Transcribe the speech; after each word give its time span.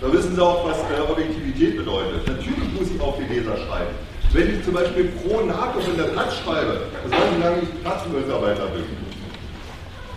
Da 0.00 0.12
wissen 0.12 0.34
Sie 0.34 0.42
auch, 0.42 0.68
was 0.68 0.76
äh, 0.78 1.00
Objektivität 1.10 1.78
bedeutet. 1.78 2.26
Natürlich 2.26 2.72
muss 2.78 2.90
ich 2.94 3.00
auf 3.00 3.16
die 3.16 3.32
Leser 3.32 3.56
schreiben. 3.56 3.94
Wenn 4.32 4.58
ich 4.58 4.64
zum 4.64 4.74
Beispiel 4.74 5.04
pro 5.04 5.40
NATO 5.40 5.78
in 5.78 5.96
der 5.96 6.10
Platz 6.12 6.36
schreibe, 6.44 6.80
das 7.04 7.18
heißt, 7.18 7.36
wie 7.36 7.42
lange 7.42 7.62
ich 7.62 7.82
Platzmitarbeiter 7.82 8.66
bin. 8.66 8.84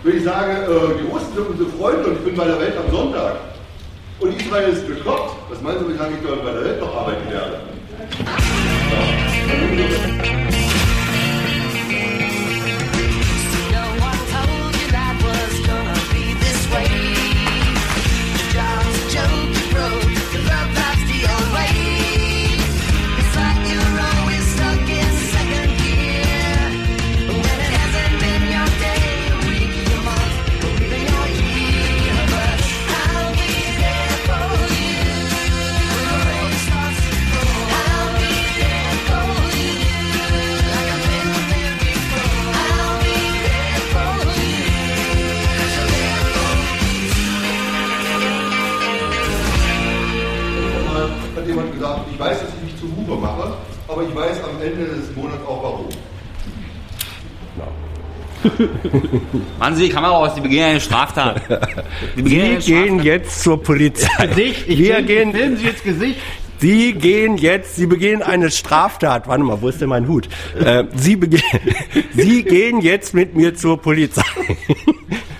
Wenn 0.02 0.16
ich 0.18 0.24
sage, 0.24 0.52
äh, 0.52 0.98
die 1.00 1.06
Russen 1.10 1.34
sind 1.34 1.48
unsere 1.48 1.70
Freunde 1.70 2.04
und 2.08 2.16
ich 2.16 2.24
bin 2.24 2.36
bei 2.36 2.44
der 2.44 2.60
Welt 2.60 2.74
am 2.76 2.90
Sonntag 2.94 3.36
und 4.20 4.38
Israel 4.38 4.68
ist 4.68 4.86
bekloppt, 4.86 5.36
was 5.48 5.62
meinen 5.62 5.78
Sie, 5.80 5.94
wie 5.94 5.98
lange 5.98 6.16
ich 6.16 6.26
dort 6.26 6.44
bei 6.44 6.52
der 6.52 6.64
Welt 6.64 6.80
noch 6.80 6.94
arbeiten 6.94 7.30
werde? 7.30 7.60
Ja. 10.16 10.19
Machen 59.58 59.76
Sie 59.76 59.84
die 59.84 59.90
Kamera 59.90 60.12
aus, 60.12 60.34
Sie 60.34 60.40
begehen 60.40 60.64
eine 60.64 60.80
Straftat. 60.80 61.42
Sie, 62.16 62.22
Sie 62.22 62.72
gehen 62.72 63.02
jetzt 63.02 63.42
zur 63.42 63.62
Polizei. 63.62 64.26
Gesicht, 64.26 64.64
ich 64.68 64.78
Wir 64.78 65.02
gehen, 65.02 65.32
filmen 65.32 65.56
Sie 65.56 65.66
jetzt 65.66 65.84
Gesicht. 65.84 66.20
Sie 66.58 66.92
gehen 66.92 67.38
jetzt, 67.38 67.76
Sie 67.76 67.86
begehen 67.86 68.22
eine 68.22 68.50
Straftat. 68.50 69.26
Warte 69.26 69.42
mal, 69.42 69.62
wo 69.62 69.68
ist 69.68 69.80
denn 69.80 69.88
mein 69.88 70.06
Hut? 70.06 70.28
Äh, 70.62 70.84
Sie, 70.94 71.16
begehen, 71.16 71.42
Sie 72.14 72.42
gehen 72.42 72.82
jetzt 72.82 73.14
mit 73.14 73.34
mir 73.34 73.54
zur 73.54 73.80
Polizei. 73.80 74.22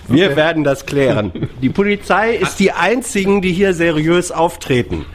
Wir 0.07 0.27
okay. 0.27 0.35
werden 0.35 0.63
das 0.63 0.85
klären. 0.85 1.31
Die 1.61 1.69
Polizei 1.69 2.35
ist 2.35 2.59
die 2.59 2.71
einzigen, 2.71 3.41
die 3.41 3.53
hier 3.53 3.73
seriös 3.73 4.31
auftreten. 4.31 5.05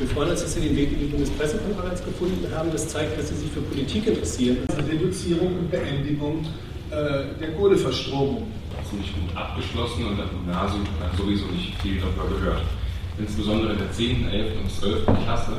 Wir 0.00 0.08
freuen 0.08 0.30
uns, 0.30 0.40
dass 0.40 0.54
Sie 0.54 0.62
den 0.62 0.74
Weg 0.74 0.92
in 0.92 0.98
die 0.98 1.04
Bundespressekonferenz 1.04 2.02
gefunden 2.02 2.46
haben. 2.56 2.72
Das 2.72 2.88
zeigt, 2.88 3.18
dass 3.18 3.28
Sie 3.28 3.36
sich 3.36 3.50
für 3.50 3.60
Politik 3.60 4.06
interessieren. 4.06 4.56
Reduzierung 4.90 5.58
und 5.58 5.70
Beendigung 5.70 6.42
äh, 6.90 7.38
der 7.38 7.52
Kohleverstromung. 7.52 8.50
Ziemlich 8.88 9.12
gut 9.12 9.36
abgeschlossen 9.36 10.06
und 10.06 10.18
am 10.18 10.30
Gymnasium 10.30 10.86
sowieso 11.18 11.44
nicht 11.48 11.78
viel 11.82 12.00
darüber 12.00 12.34
gehört. 12.34 12.62
Insbesondere 13.18 13.72
in 13.72 13.78
der 13.78 13.92
10., 13.92 14.30
11. 14.30 14.52
und 14.62 14.70
12. 14.72 15.04
Klasse 15.22 15.52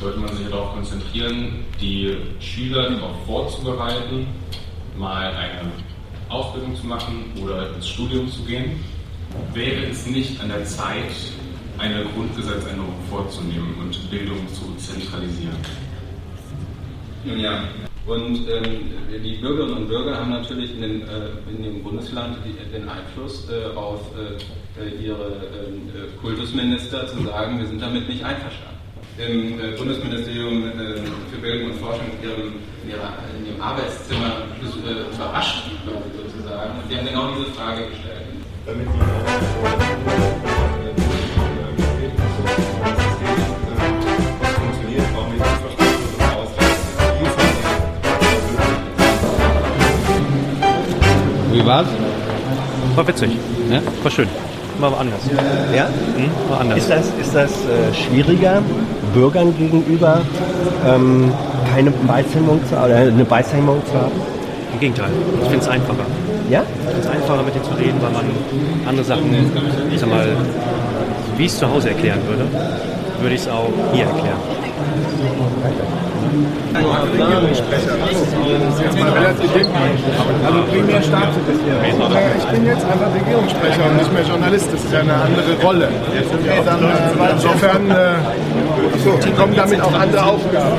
sollte 0.00 0.20
man 0.20 0.34
sich 0.36 0.48
darauf 0.48 0.72
konzentrieren, 0.72 1.62
die 1.78 2.16
Schüler 2.40 2.92
darauf 2.92 3.26
vorzubereiten, 3.26 4.26
mal 4.96 5.34
eine 5.34 5.70
Ausbildung 6.30 6.74
zu 6.76 6.86
machen 6.86 7.24
oder 7.42 7.74
ins 7.74 7.88
Studium 7.88 8.26
zu 8.30 8.42
gehen. 8.44 8.80
Wäre 9.52 9.84
es 9.90 10.06
nicht 10.06 10.40
an 10.40 10.48
der 10.48 10.64
Zeit, 10.64 11.12
eine 11.78 12.04
Grundgesetzänderung 12.14 12.94
vorzunehmen 13.10 13.74
und 13.80 14.10
Bildung 14.10 14.46
zu 14.48 14.74
zentralisieren. 14.76 15.56
Nun 17.24 17.38
ja, 17.38 17.64
und 18.06 18.48
ähm, 18.48 18.90
die 19.22 19.36
Bürgerinnen 19.36 19.76
und 19.76 19.88
Bürger 19.88 20.16
haben 20.16 20.30
natürlich 20.30 20.74
in, 20.74 20.80
den, 20.80 21.02
äh, 21.02 21.28
in 21.48 21.62
dem 21.62 21.82
Bundesland 21.84 22.38
die, 22.44 22.52
den 22.76 22.88
Einfluss 22.88 23.48
äh, 23.48 23.76
auf 23.76 24.00
äh, 24.16 25.04
ihre 25.04 25.24
ähm, 25.24 25.88
äh, 25.94 26.20
Kultusminister 26.20 27.06
zu 27.06 27.22
sagen, 27.22 27.58
wir 27.58 27.66
sind 27.66 27.80
damit 27.80 28.08
nicht 28.08 28.24
einverstanden. 28.24 28.72
Im 29.18 29.60
äh, 29.60 29.76
Bundesministerium 29.76 30.64
äh, 30.64 30.96
für 31.30 31.38
Bildung 31.40 31.70
und 31.70 31.78
Forschung 31.78 32.06
in 32.20 32.28
ihrem, 32.28 32.52
in 32.82 32.90
ihrer, 32.90 33.14
in 33.38 33.46
ihrem 33.46 33.60
Arbeitszimmer 33.60 34.46
überrascht 35.14 35.70
sozusagen. 36.16 36.80
Und 36.80 36.90
die 36.90 36.96
haben 36.96 37.06
genau 37.06 37.30
diese 37.36 37.50
Frage 37.52 37.86
gestellt. 37.88 38.22
War's? 51.64 51.86
War 52.96 53.06
witzig. 53.06 53.30
Ja? 53.70 53.80
War 54.02 54.10
schön. 54.10 54.28
War 54.78 54.98
anders. 54.98 55.20
Ja? 55.74 55.86
Hm? 56.16 56.30
War 56.48 56.60
anders. 56.60 56.78
Ist 56.78 56.90
das, 56.90 57.06
ist 57.20 57.34
das 57.34 57.50
äh, 57.50 57.94
schwieriger, 57.94 58.62
Bürgern 59.14 59.54
gegenüber 59.56 60.22
ähm, 60.86 61.32
keine 61.72 61.90
Beißhemmung 61.90 62.60
zu, 62.68 62.74
oder 62.74 62.96
eine 62.96 63.24
Beißhemmung 63.24 63.82
zu 63.86 63.94
haben? 63.94 64.12
Im 64.72 64.80
Gegenteil. 64.80 65.10
Ich 65.42 65.48
finde 65.48 65.64
es 65.64 65.68
einfacher. 65.68 66.06
Ja? 66.50 66.62
Ich 66.62 66.90
finde 66.94 67.00
es 67.00 67.06
einfacher, 67.06 67.42
mit 67.42 67.54
denen 67.54 67.64
zu 67.64 67.72
reden, 67.72 67.98
weil 68.00 68.10
man 68.10 68.24
andere 68.88 69.04
Sachen, 69.04 69.34
ich 69.92 70.00
sag 70.00 70.08
mal, 70.08 70.26
wie 71.36 71.44
ich 71.44 71.52
es 71.52 71.58
zu 71.58 71.70
Hause 71.70 71.90
erklären 71.90 72.20
würde, 72.26 72.44
würde 73.20 73.34
ich 73.34 73.42
es 73.42 73.48
auch 73.48 73.70
hier 73.92 74.04
erklären. 74.04 74.61
Ich 82.34 82.46
bin 82.50 82.66
jetzt 82.66 82.84
einfach 82.84 83.14
Regierungssprecher 83.14 83.86
und 83.86 83.96
nicht 83.96 84.12
mehr 84.12 84.22
Journalist. 84.22 84.68
Das 84.72 84.84
ist 84.84 84.92
ja 84.92 85.00
eine 85.00 85.14
andere 85.14 85.54
Rolle. 85.62 85.88
Dann, 86.64 86.80
insofern 87.32 87.90
äh, 87.90 88.14
kommen 89.36 89.54
damit 89.54 89.80
auch 89.80 89.92
andere 89.92 90.24
Aufgaben. 90.24 90.78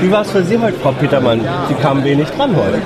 Wie 0.00 0.10
war 0.10 0.22
es 0.22 0.30
für 0.30 0.42
Sie 0.42 0.58
heute, 0.58 0.78
Frau 0.78 0.92
Petermann? 0.92 1.40
Sie 1.68 1.74
kamen 1.74 2.02
wenig 2.04 2.28
dran 2.30 2.56
heute. 2.56 2.78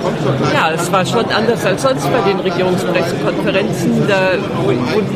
Ja, 0.52 0.70
es 0.75 0.91
war 0.91 1.06
schon 1.06 1.25
anders 1.26 1.64
als 1.64 1.82
sonst 1.82 2.08
bei 2.10 2.28
den 2.28 2.41
Regierungspressekonferenzen, 2.41 4.08
da, 4.08 4.32
wo, 4.62 4.72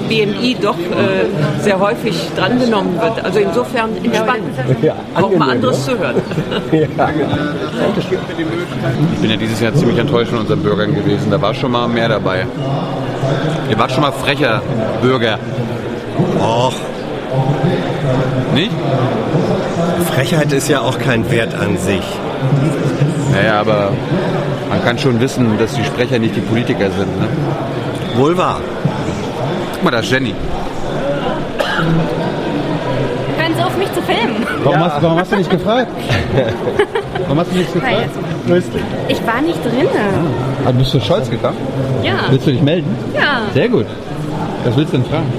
BMI 0.08 0.56
doch 0.60 0.78
äh, 0.78 1.62
sehr 1.62 1.78
häufig 1.80 2.14
drangenommen 2.36 3.00
wird. 3.00 3.24
Also 3.24 3.40
insofern 3.40 3.90
entspannt. 4.02 4.44
Ja, 4.82 4.94
auch 5.14 5.30
mal 5.36 5.50
anderes 5.50 5.84
zu 5.84 5.98
hören. 5.98 6.16
Ja. 6.70 7.08
Ich 9.12 9.18
bin 9.20 9.30
ja 9.30 9.36
dieses 9.36 9.60
Jahr 9.60 9.74
ziemlich 9.74 9.98
enttäuscht 9.98 10.30
von 10.30 10.40
unseren 10.40 10.62
Bürgern 10.62 10.94
gewesen. 10.94 11.30
Da 11.30 11.40
war 11.40 11.54
schon 11.54 11.72
mal 11.72 11.88
mehr 11.88 12.08
dabei. 12.08 12.46
Ihr 13.70 13.78
wart 13.78 13.90
schon 13.90 14.02
mal 14.02 14.12
frecher 14.12 14.62
Bürger. 15.02 15.38
Och. 16.40 16.74
Nicht? 18.54 18.70
Frechheit 20.14 20.52
ist 20.52 20.68
ja 20.68 20.80
auch 20.80 20.98
kein 20.98 21.30
Wert 21.30 21.54
an 21.54 21.76
sich. 21.76 22.02
Naja, 23.32 23.60
aber 23.60 23.92
man 24.68 24.82
kann 24.84 24.98
schon 24.98 25.20
wissen, 25.20 25.58
dass 25.58 25.74
die 25.74 25.84
Sprecher 25.84 26.18
nicht 26.18 26.36
die 26.36 26.40
Politiker 26.40 26.90
sind. 26.90 27.20
Ne? 27.20 27.28
Wohl 28.16 28.36
wahr. 28.36 28.60
Guck 29.74 29.84
mal, 29.84 29.90
da 29.90 30.00
ist 30.00 30.10
Jenny. 30.10 30.34
Hören 33.38 33.54
Sie 33.56 33.62
auf, 33.62 33.76
mich 33.76 33.92
zu 33.92 34.02
filmen. 34.02 34.46
Warum, 34.64 34.80
ja. 34.80 34.86
hast, 34.86 35.02
warum 35.02 35.18
hast, 35.18 35.32
du 35.32 35.36
nicht 35.36 35.50
gefragt? 35.50 35.88
warum 37.22 37.38
hast 37.38 37.52
du 37.52 37.56
nichts 37.56 37.72
gefragt? 37.72 38.10
Dich. 38.46 38.64
Ich 39.08 39.26
war 39.26 39.40
nicht 39.40 39.64
drin. 39.64 39.88
Ah, 40.66 40.72
bist 40.72 40.94
du 40.94 41.00
stolz 41.00 41.30
gekommen? 41.30 41.58
Ja. 42.02 42.14
Willst 42.30 42.46
du 42.46 42.50
dich 42.50 42.62
melden? 42.62 42.96
Ja. 43.14 43.42
Sehr 43.54 43.68
gut. 43.68 43.86
Was 44.64 44.76
willst 44.76 44.92
du 44.92 44.98
denn 44.98 45.06
fragen? 45.06 45.32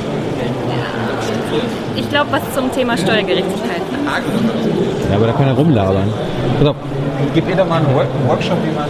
Ich 1.96 2.10
glaube, 2.10 2.32
was 2.32 2.42
zum 2.54 2.72
Thema 2.72 2.98
Steuergerechtigkeit. 2.98 3.82
Ja, 5.10 5.16
aber 5.16 5.28
da 5.28 5.34
kann 5.34 5.48
er 5.48 5.54
rumlabern. 5.54 6.14
Pass 6.58 6.68
auf. 6.68 6.76
Gib 7.34 7.46
mir 7.46 7.56
doch 7.56 7.68
mal 7.68 7.78
einen 7.78 7.96
Workshop, 8.28 8.58
wie 8.66 8.76
man 8.76 8.90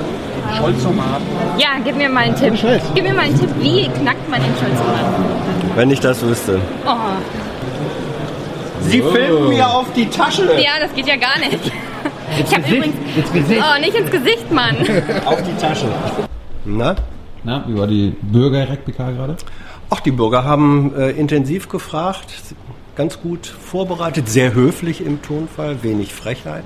Scholzomat. 0.58 1.22
Ja, 1.58 1.70
gib 1.84 1.96
mir 1.96 2.10
mal 2.10 2.26
einen 2.26 2.36
Tipp. 2.36 2.54
Gib 2.96 3.04
mir 3.04 3.14
mal 3.14 3.26
einen 3.26 3.40
Tipp, 3.40 3.50
wie 3.60 3.88
knackt 3.88 4.30
man 4.30 4.42
den 4.42 4.54
Scholzomat? 4.56 5.06
Wenn 5.76 5.92
ich 5.92 6.00
das 6.00 6.22
wüsste. 6.22 6.60
Oh. 6.86 6.92
Sie 8.82 9.02
oh. 9.02 9.12
filmen 9.12 9.50
mir 9.50 9.68
auf 9.68 9.92
die 9.94 10.08
Tasche. 10.08 10.44
Ja, 10.58 10.80
das 10.80 10.94
geht 10.94 11.08
ja 11.08 11.16
gar 11.16 11.38
nicht. 11.40 11.72
ich 12.38 12.56
habe 12.56 12.68
übrigens. 12.68 12.96
Ins 13.16 13.32
Gesicht. 13.32 13.62
Oh, 13.62 13.80
nicht 13.80 13.96
ins 13.96 14.12
Gesicht, 14.12 14.52
Mann. 14.52 14.76
auf 15.26 15.42
die 15.44 15.56
Tasche. 15.62 15.88
Na? 16.66 16.96
Na, 17.44 17.64
wie 17.68 17.78
war 17.78 17.88
die 17.88 18.16
Bürgerrepublika 18.22 19.12
gerade? 19.12 19.38
Ach, 19.90 20.00
die 20.02 20.12
Bürger 20.12 20.44
haben 20.44 20.94
äh, 20.96 21.12
intensiv 21.12 21.70
gefragt, 21.70 22.28
ganz 23.00 23.22
gut 23.22 23.48
vorbereitet, 23.48 24.28
sehr 24.28 24.54
höflich 24.54 25.00
im 25.00 25.22
Tonfall, 25.22 25.84
wenig 25.84 26.14
Frechheit. 26.14 26.66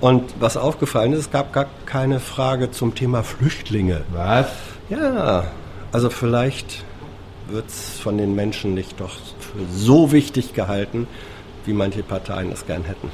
Und 0.00 0.22
was 0.40 0.56
aufgefallen 0.56 1.12
ist, 1.12 1.18
es 1.18 1.30
gab 1.30 1.52
gar 1.52 1.66
keine 1.84 2.18
Frage 2.18 2.70
zum 2.70 2.94
Thema 2.94 3.22
Flüchtlinge. 3.22 4.04
Was? 4.14 4.46
Ja, 4.88 5.48
also 5.92 6.08
vielleicht 6.08 6.82
wird 7.50 7.68
es 7.68 7.98
von 7.98 8.16
den 8.16 8.34
Menschen 8.34 8.72
nicht 8.72 8.98
doch 8.98 9.10
für 9.38 9.66
so 9.70 10.12
wichtig 10.12 10.54
gehalten, 10.54 11.06
wie 11.66 11.74
manche 11.74 12.02
Parteien 12.02 12.50
es 12.50 12.66
gern 12.66 12.84
hätten. 12.84 13.10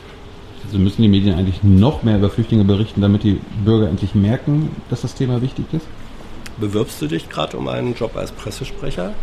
Also 0.64 0.78
müssen 0.78 1.02
die 1.02 1.08
Medien 1.08 1.36
eigentlich 1.36 1.64
noch 1.64 2.04
mehr 2.04 2.18
über 2.18 2.30
Flüchtlinge 2.30 2.62
berichten, 2.62 3.00
damit 3.00 3.24
die 3.24 3.40
Bürger 3.64 3.88
endlich 3.88 4.14
merken, 4.14 4.70
dass 4.88 5.00
das 5.00 5.16
Thema 5.16 5.42
wichtig 5.42 5.64
ist? 5.72 5.86
Bewirbst 6.58 7.02
du 7.02 7.08
dich 7.08 7.28
gerade 7.28 7.56
um 7.56 7.66
einen 7.66 7.94
Job 7.94 8.16
als 8.16 8.30
Pressesprecher? 8.30 9.14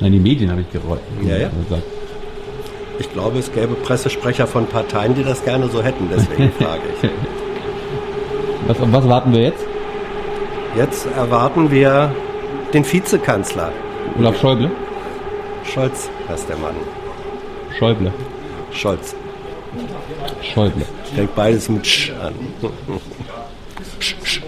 Nein, 0.00 0.12
die 0.12 0.18
Medien 0.18 0.50
habe 0.50 0.60
ich 0.62 0.70
gerollt. 0.70 1.00
Ja, 1.22 1.36
ja. 1.36 1.48
gesagt. 1.48 1.82
Ich 2.98 3.12
glaube, 3.12 3.38
es 3.38 3.52
gäbe 3.52 3.74
Pressesprecher 3.74 4.46
von 4.46 4.66
Parteien, 4.66 5.14
die 5.14 5.22
das 5.22 5.44
gerne 5.44 5.68
so 5.68 5.82
hätten, 5.82 6.08
deswegen 6.10 6.52
frage 6.52 6.82
ich. 7.02 7.10
Was, 8.66 8.76
was 8.82 9.08
warten 9.08 9.32
wir 9.32 9.40
jetzt? 9.40 9.64
Jetzt 10.76 11.06
erwarten 11.16 11.70
wir 11.70 12.12
den 12.74 12.84
Vizekanzler. 12.84 13.72
Olaf 14.18 14.38
Schäuble? 14.38 14.70
Scholz 15.64 16.10
heißt 16.28 16.48
der 16.50 16.56
Mann. 16.58 16.74
Schäuble. 17.78 18.12
Scholz. 18.72 19.14
Schäuble. 20.42 20.84
Fängt 21.14 21.34
beides 21.34 21.68
mit 21.70 21.86
Sch 21.86 22.10
an. 22.10 22.34
Sch, 24.00 24.16
Sch. 24.22 24.42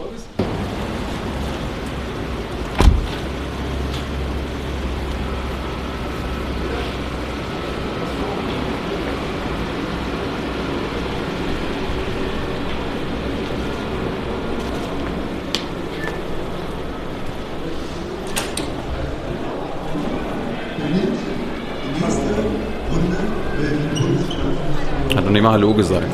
Mal 25.51 25.59
Hallo 25.59 25.75
gesagt. 25.75 26.07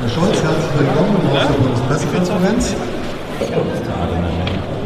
Herr 0.00 0.10
Scholz, 0.10 0.42
herzlich 0.44 0.72
willkommen 0.76 1.16
aus 1.32 1.48
der 1.48 1.56
Bundespressekonferenz. 1.56 2.76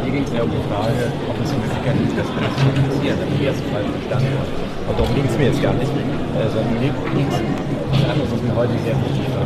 Hier 0.03 0.11
ging 0.13 0.23
es 0.23 0.31
ja 0.31 0.43
um 0.43 0.51
die 0.51 0.63
Frage, 0.71 1.11
ob 1.27 1.35
es 1.43 1.49
signifikant 1.49 1.99
ist, 2.07 2.15
dass 2.15 2.27
das 2.31 2.47
passiert. 2.95 3.17
Im 3.19 3.45
ersten 3.45 3.67
Fall 3.75 3.83
verstanden. 3.83 4.39
Und 4.87 4.95
darum 4.97 5.13
ging 5.15 5.27
es 5.27 5.35
mir 5.37 5.47
jetzt 5.51 5.61
gar 5.61 5.73
nicht. 5.73 5.91
Äh, 5.91 6.47
sondern 6.47 6.79
mir 6.79 6.79
ging 6.79 7.27
es 7.27 7.35
um 7.43 8.07
anderes, 8.07 8.31
was 8.31 8.39
mir 8.39 8.55
heute 8.55 8.71
sehr 8.87 8.95
wichtig 8.95 9.27
war. 9.35 9.43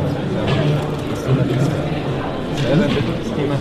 Das 1.10 1.18
Thema 1.26 1.42
wichtiges 2.94 3.30
Thema. 3.34 3.58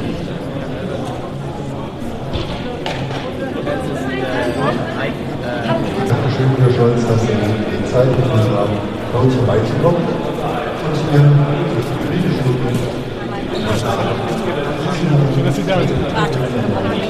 Dankeschön, 6.07 6.49
Herr 6.61 6.73
Scholz, 6.77 7.01
dass 7.07 7.21
Sie 7.21 7.33
die 7.33 7.81
Zeit 7.91 8.09
gefunden 8.15 8.53
haben, 8.53 9.02
bei 9.13 9.19
uns 9.19 9.35
vorbeizukommen 9.35 10.01
und 10.01 10.97
hier 11.11 11.21
das 11.77 11.87
politische 12.07 12.43
Schön, 15.33 15.45
dass 15.45 15.55
Sie 15.55 15.63
da 15.65 15.79
sind. 15.79 17.03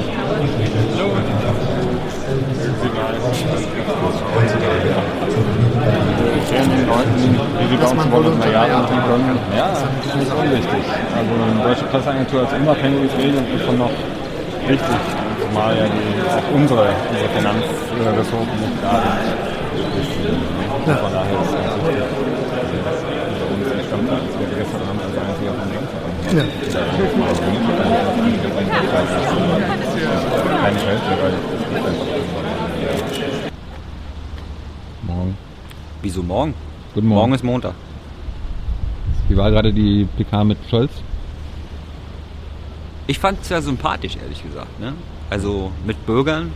erklären 6.54 6.70
den 6.70 6.86
Leuten, 6.86 7.14
wie 7.58 7.68
sie 7.68 7.76
bei 7.76 7.88
uns 7.88 8.12
Volontariat 8.12 8.70
machen 8.70 9.02
können. 9.08 9.38
Ja, 9.56 9.68
das 9.72 10.22
ist 10.22 10.32
unwichtig. 10.32 10.84
Also 11.16 11.32
eine 11.34 11.62
deutsche 11.62 11.84
Presseagentur 11.86 12.40
als 12.40 12.52
unabhängiges 12.52 13.16
Medium 13.16 13.44
ist 13.54 13.64
schon 13.64 13.78
noch 13.78 13.90
wichtig, 14.66 15.00
zumal 15.40 15.76
ja 15.76 15.84
die, 15.84 16.20
auch 16.30 16.54
unsere, 16.54 16.88
unsere 17.10 17.28
Finanzressourcen 17.34 18.56
nicht 18.60 18.82
da 18.82 19.02
sind. 19.02 19.53
Von 19.74 21.12
daher 21.12 21.40
ist 21.40 21.48
es 21.48 21.54
über 23.34 23.46
uns 23.54 23.66
entstanden 23.72 24.08
ist. 24.08 24.22
Das 24.28 24.38
wurde 24.38 24.54
gestern 24.56 24.82
Abend 24.88 25.02
eigentlich 25.02 25.48
auch 25.50 25.58
von 25.58 25.68
links 25.70 25.92
Ja. 26.34 26.44
Morgen. 35.02 35.36
Wieso 36.02 36.22
morgen? 36.22 36.54
Guten 36.94 37.06
Morgen. 37.08 37.20
Morgen 37.20 37.34
ist 37.34 37.44
Montag. 37.44 37.74
Wie 39.28 39.36
war 39.36 39.50
gerade 39.50 39.72
die 39.72 40.06
PK 40.16 40.44
mit 40.44 40.58
Scholz? 40.70 40.92
Ich 43.06 43.18
fand 43.18 43.40
es 43.42 43.48
ja 43.48 43.60
sympathisch, 43.60 44.16
ehrlich 44.16 44.42
gesagt. 44.42 44.80
Ne? 44.80 44.94
Also 45.30 45.72
mit 45.86 46.06
Bürgern 46.06 46.52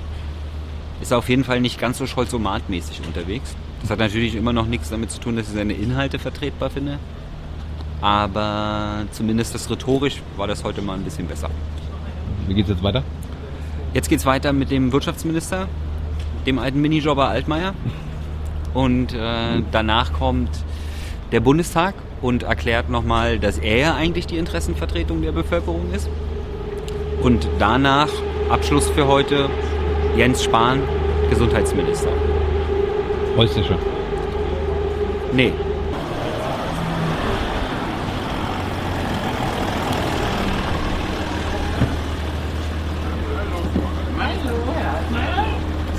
ist 1.00 1.12
er 1.12 1.18
auf 1.18 1.28
jeden 1.28 1.44
Fall 1.44 1.60
nicht 1.60 1.78
ganz 1.78 1.98
so 1.98 2.04
Scholzomat-mäßig 2.04 3.06
unterwegs. 3.06 3.54
Das 3.80 3.90
hat 3.90 3.98
natürlich 3.98 4.34
immer 4.34 4.52
noch 4.52 4.66
nichts 4.66 4.90
damit 4.90 5.10
zu 5.10 5.20
tun, 5.20 5.36
dass 5.36 5.48
ich 5.48 5.54
seine 5.54 5.74
Inhalte 5.74 6.18
vertretbar 6.18 6.70
finde. 6.70 6.98
Aber 8.00 9.04
zumindest 9.12 9.54
das 9.54 9.70
rhetorisch 9.70 10.22
war 10.36 10.46
das 10.46 10.64
heute 10.64 10.82
mal 10.82 10.94
ein 10.94 11.04
bisschen 11.04 11.26
besser. 11.26 11.50
Wie 12.46 12.54
geht's 12.54 12.68
jetzt 12.68 12.82
weiter? 12.82 13.02
Jetzt 13.94 14.08
geht's 14.08 14.26
weiter 14.26 14.52
mit 14.52 14.70
dem 14.70 14.92
Wirtschaftsminister, 14.92 15.68
dem 16.46 16.58
alten 16.58 16.80
Minijobber 16.80 17.28
Altmaier. 17.28 17.74
Und 18.74 19.14
äh, 19.14 19.62
danach 19.72 20.12
kommt 20.12 20.50
der 21.32 21.40
Bundestag 21.40 21.94
und 22.22 22.42
erklärt 22.42 22.90
nochmal, 22.90 23.38
dass 23.38 23.58
er 23.58 23.94
eigentlich 23.94 24.26
die 24.26 24.36
Interessenvertretung 24.36 25.22
der 25.22 25.32
Bevölkerung 25.32 25.92
ist. 25.92 26.08
Und 27.22 27.48
danach, 27.58 28.08
Abschluss 28.48 28.88
für 28.90 29.06
heute, 29.06 29.50
Jens 30.16 30.42
Spahn, 30.44 30.82
Gesundheitsminister. 31.30 32.10
Freust 33.36 33.54
du 33.56 33.60
dich 33.60 33.68
schon? 33.68 33.78
Nee. 35.32 35.52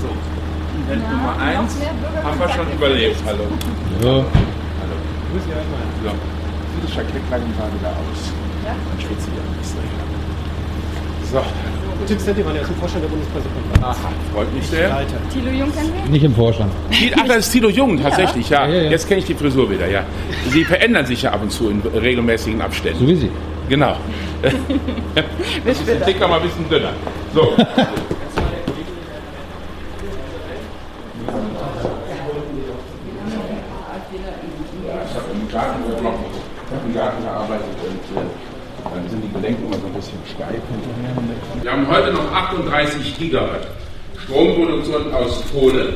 So, 0.00 0.08
Event 0.86 1.10
Nummer 1.10 1.38
1 1.38 1.76
haben 2.22 2.38
wir 2.38 2.48
schon 2.48 2.72
überlebt. 2.72 3.16
Hallo. 3.24 3.44
Ja. 4.02 4.08
Hallo. 4.10 4.24
Grüß 5.32 5.44
Sie 5.44 5.52
einmal. 5.52 5.86
So. 6.02 6.10
Sieht 6.10 6.84
das 6.84 6.94
Jackett 6.96 7.30
langsam 7.30 7.78
wieder 7.78 7.90
aus. 7.90 8.32
Ja. 8.64 8.74
Dann 8.74 9.00
schwitze 9.00 9.28
ich 9.32 9.40
ein 9.40 9.58
bisschen. 9.58 10.29
So. 11.32 11.42
Tim 12.06 12.18
Stendimann, 12.18 12.56
er 12.56 12.62
ist 12.62 12.70
im 12.70 12.76
Vorstand 12.76 13.04
der 13.04 13.10
Bundespressekonferenz. 13.10 13.84
Aha, 13.84 14.10
freut 14.34 14.52
mich 14.52 14.66
sehr. 14.66 15.06
Thilo 15.32 15.50
Jung 15.50 15.72
kennen 15.72 15.92
wir? 16.02 16.10
Nicht 16.10 16.24
im 16.24 16.34
Vorstand. 16.34 16.72
Ach, 17.16 17.26
das 17.28 17.36
ist 17.38 17.52
Tilo 17.52 17.68
Jung, 17.68 18.02
tatsächlich, 18.02 18.48
ja. 18.50 18.66
Ja, 18.66 18.74
ja, 18.74 18.82
ja. 18.82 18.90
Jetzt 18.90 19.06
kenne 19.06 19.20
ich 19.20 19.26
die 19.26 19.34
Frisur 19.34 19.70
wieder, 19.70 19.86
ja. 19.86 20.02
Sie 20.48 20.64
verändern 20.64 21.06
sich 21.06 21.22
ja 21.22 21.30
ab 21.32 21.42
und 21.42 21.52
zu 21.52 21.70
in 21.70 21.80
regelmäßigen 21.80 22.60
Abständen. 22.60 22.98
So 23.00 23.06
wie 23.06 23.16
Sie. 23.16 23.30
Genau. 23.68 23.96
Das 25.64 25.78
ist 25.78 25.86
der 25.86 26.04
Ticker 26.04 26.26
mal 26.26 26.36
ein 26.40 26.42
bisschen 26.42 26.68
dünner. 26.68 26.92
So. 27.34 27.52
Ich 35.10 35.16
habe 35.16 35.32
im 35.32 35.48
Garten, 35.50 35.82
ich 35.90 36.76
hab 36.76 36.86
im 36.86 36.94
Garten 36.94 37.22
gearbeitet 37.24 37.76
und 37.82 38.16
äh, 38.16 39.29
die 39.40 39.46
Gelenke 39.46 39.62
immer 39.64 39.78
so 39.78 39.86
ein 39.86 39.94
bisschen 39.94 40.18
steif 40.26 40.62
hinterher. 40.70 41.62
Wir 41.62 41.72
haben 41.72 41.88
heute 41.88 42.12
noch 42.12 42.32
38 42.32 43.18
Gigawatt 43.18 43.66
Stromproduktion 44.24 45.12
aus 45.12 45.42
Kohle 45.52 45.94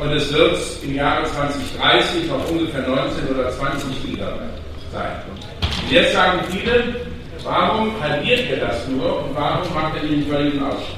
und 0.00 0.10
es 0.12 0.32
wird 0.32 0.58
im 0.82 0.94
Jahre 0.94 1.24
2030 1.26 2.30
auf 2.30 2.50
ungefähr 2.50 2.82
19 2.82 3.28
oder 3.34 3.50
20 3.50 4.02
Gigawatt 4.04 4.60
sein. 4.92 5.16
Und 5.30 5.90
jetzt 5.90 6.12
sagen 6.12 6.40
viele, 6.50 6.94
warum 7.42 8.00
halbiert 8.00 8.48
ihr 8.50 8.58
das 8.58 8.86
nur 8.88 9.24
und 9.24 9.34
warum 9.34 9.74
macht 9.74 10.02
ihr 10.02 10.08
den 10.08 10.26
völligen 10.26 10.62
Ausstieg? 10.62 10.96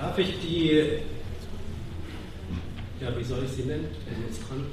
Darf 0.00 0.18
ich 0.18 0.34
die. 0.40 0.82
Ja, 3.00 3.08
wie 3.16 3.24
soll 3.24 3.42
ich 3.44 3.50
sie 3.50 3.62
nennen? 3.62 3.88
Dran. 4.48 4.64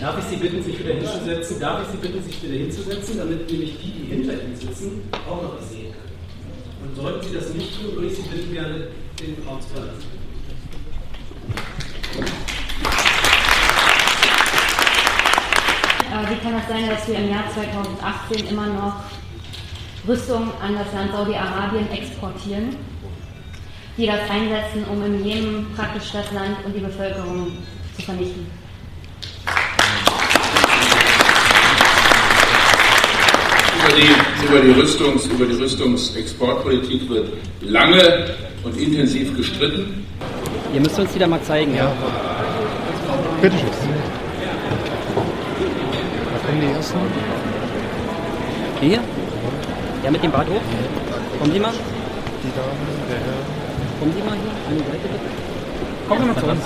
Darf 0.00 0.18
ich 0.18 0.24
Sie 0.24 0.36
bitten, 0.36 0.62
sich 0.62 0.78
wieder 0.78 0.94
hinzusetzen? 0.94 1.60
Darf 1.60 1.82
ich 1.82 1.88
Sie 1.88 1.96
bitten, 1.98 2.22
sich 2.22 2.42
wieder 2.42 2.54
hinzusetzen, 2.54 3.18
damit 3.18 3.50
nämlich 3.50 3.76
die, 3.78 3.90
die 3.90 4.14
hinter 4.14 4.32
Ihnen 4.32 4.56
sitzen, 4.56 5.02
auch 5.28 5.42
noch 5.42 5.58
was 5.58 5.70
sehen 5.70 5.92
können? 5.92 6.88
Und 6.88 6.96
sollten 6.96 7.28
Sie 7.28 7.34
das 7.34 7.52
nicht 7.52 7.78
tun, 7.78 7.94
würde 7.94 8.06
ich 8.06 8.16
Sie 8.16 8.22
bitten, 8.22 8.52
gerne 8.54 8.88
den 9.20 9.36
Raum 9.46 9.60
zu 9.60 9.68
verlassen. 9.68 10.04
Äh, 16.08 16.30
wie 16.30 16.36
kann 16.42 16.52
das 16.54 16.68
sein, 16.68 16.88
dass 16.88 17.06
wir 17.06 17.18
im 17.18 17.28
Jahr 17.28 17.44
2018 17.52 18.46
immer 18.48 18.66
noch 18.68 18.94
Rüstung 20.06 20.50
an 20.62 20.76
das 20.76 20.90
Land 20.94 21.12
Saudi-Arabien 21.12 21.90
exportieren, 21.92 22.74
die 23.98 24.06
das 24.06 24.30
einsetzen, 24.30 24.86
um 24.90 25.04
im 25.04 25.22
Jemen 25.22 25.66
praktisch 25.76 26.10
das 26.12 26.32
Land 26.32 26.56
und 26.64 26.74
die 26.74 26.80
Bevölkerung 26.80 27.52
zu 27.94 28.02
vernichten? 28.02 28.67
Über 33.78 33.96
die, 33.96 34.46
über 34.46 34.60
die, 34.60 34.80
Rüstungs, 34.80 35.26
über 35.26 35.46
die 35.46 35.54
Rüstungsexportpolitik 35.54 37.08
wird 37.08 37.28
lange 37.60 38.34
und 38.64 38.76
intensiv 38.76 39.36
gestritten. 39.36 40.04
Ihr 40.74 40.80
müsst 40.80 40.98
uns 40.98 41.12
die 41.12 41.18
da 41.18 41.26
mal 41.26 41.42
zeigen, 41.42 41.74
ja. 41.74 41.90
Bitte 43.40 43.56
schön. 43.56 43.68
Da 46.32 46.46
kommen 46.46 46.60
die 46.60 46.66
ersten. 46.76 46.98
Hier? 48.80 49.00
Der 50.02 50.10
mit 50.10 50.22
dem 50.22 50.30
Bart 50.30 50.48
hoch? 50.48 50.60
Kommen 51.38 51.52
Sie 51.52 51.60
mal? 51.60 51.72
Die 51.72 52.52
Damen, 52.56 52.86
der 53.08 53.16
Herr. 53.16 53.42
Kommen 53.98 54.12
Sie 54.14 54.22
mal 54.22 54.36
hier 54.36 54.50
an 54.68 54.74
die 54.76 54.90
Seite 54.90 55.08
bitte. 55.08 55.57
Kommen 56.08 56.22
Sie 56.22 56.26
mal 56.28 56.36
zu 56.36 56.46
uns. 56.46 56.60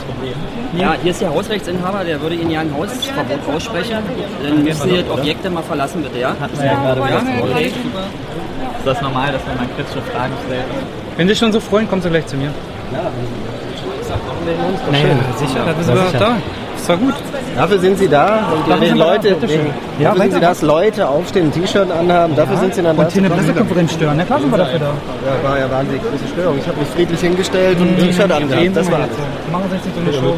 Ja, 0.77 0.95
hier 1.03 1.11
ist 1.11 1.21
der 1.21 1.31
Hausrechtsinhaber, 1.31 2.05
der 2.05 2.21
würde 2.21 2.37
Ihnen 2.37 2.51
ja 2.51 2.61
ein 2.61 2.73
Hausverbot 2.75 3.41
aussprechen. 3.55 3.99
Dann 4.43 4.63
müssen 4.63 4.89
Sie 4.89 4.97
das 5.03 5.11
Objekte 5.11 5.51
mal 5.51 5.63
verlassen, 5.63 6.03
bitte, 6.03 6.19
ja? 6.19 6.37
Hatten 6.41 6.59
wir 6.59 6.65
ja 6.67 6.75
gerade 6.75 7.01
ja, 7.01 7.23
okay. 7.43 7.67
Ist 7.67 8.87
das 8.87 9.01
normal, 9.03 9.33
dass 9.33 9.47
man 9.47 9.57
mal 9.57 9.67
kritische 9.77 10.01
Fragen 10.13 10.33
stellt? 10.47 10.65
Wenn 11.17 11.29
Sie 11.29 11.37
schon 11.37 11.53
so 11.53 11.61
freuen, 11.61 11.89
kommen 11.89 12.03
Sie 12.03 12.09
gleich 12.11 12.27
zu 12.27 12.37
mir. 12.37 12.51
Ja, 12.93 13.11
Naja, 14.91 15.15
sicher, 15.37 15.65
da 15.67 15.83
sind 15.83 15.95
wir 15.95 16.03
doch 16.05 16.19
da. 16.19 16.37
Ist 16.77 16.89
doch 16.89 16.99
gut. 16.99 17.15
Dafür 17.57 17.79
sind 17.79 17.99
Sie 17.99 18.09
da. 18.09 18.49
Und 18.53 18.69
Dafür 18.69 18.81
die 18.81 18.87
sind 18.89 18.99
da, 18.99 19.13
Leute, 19.13 19.33
dafür 19.33 19.61
Ja, 19.99 20.15
sind. 20.15 20.33
Sie 20.33 20.41
da, 20.41 20.49
dass 20.49 20.63
Leute 20.63 21.09
aufstehen, 21.09 21.47
ein 21.47 21.53
T-Shirt 21.53 21.91
anhaben. 21.91 22.35
Dafür 22.35 22.57
sind 22.57 22.75
Sie 22.75 22.83
dann 22.83 22.97
da. 22.97 23.03
Und 23.03 23.13
hier 23.13 23.23
eine 23.25 23.31
Pressekonferenz 23.31 23.93
stören. 23.93 24.15
Na 24.17 24.25
klar 24.25 24.41
sind 24.41 24.51
wir 24.51 24.59
dafür 24.59 24.79
da. 24.79 24.87
Ja, 24.87 25.49
war 25.49 25.59
ja 25.59 25.71
wahnsinnig 25.71 26.03
große 26.03 26.29
Störung. 26.33 26.59
Ich 26.59 26.67
habe 26.67 26.79
mich 26.79 26.89
friedlich 26.89 27.21
hingestellt 27.21 27.79
und 27.81 27.89
ein 27.89 27.99
T-Shirt 27.99 28.31
Drehen 28.31 28.43
angehabt. 28.43 28.77
Das 28.77 28.91
war 28.91 29.01
jetzt. 29.01 29.19
Machen 29.53 29.65
Sie 29.69 29.77
jetzt 29.77 29.87
nicht 29.87 29.97
so 29.97 30.01
eine 30.03 30.13
Show. 30.13 30.35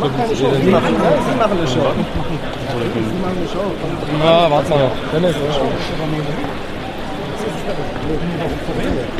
Mach 0.00 0.10
keine 0.16 0.36
Show. 0.36 0.50
Sie 0.62 0.70
machen, 0.70 0.94
Sie 0.94 1.38
machen 1.38 1.58
eine 1.58 1.66
Show. 1.68 1.90
Sie 1.94 3.20
machen 3.22 3.38
eine 3.38 3.48
Show. 3.48 4.24
Ja, 4.24 4.50
warte 4.50 4.70
mal. 4.70 4.90
Dennis, 5.12 5.34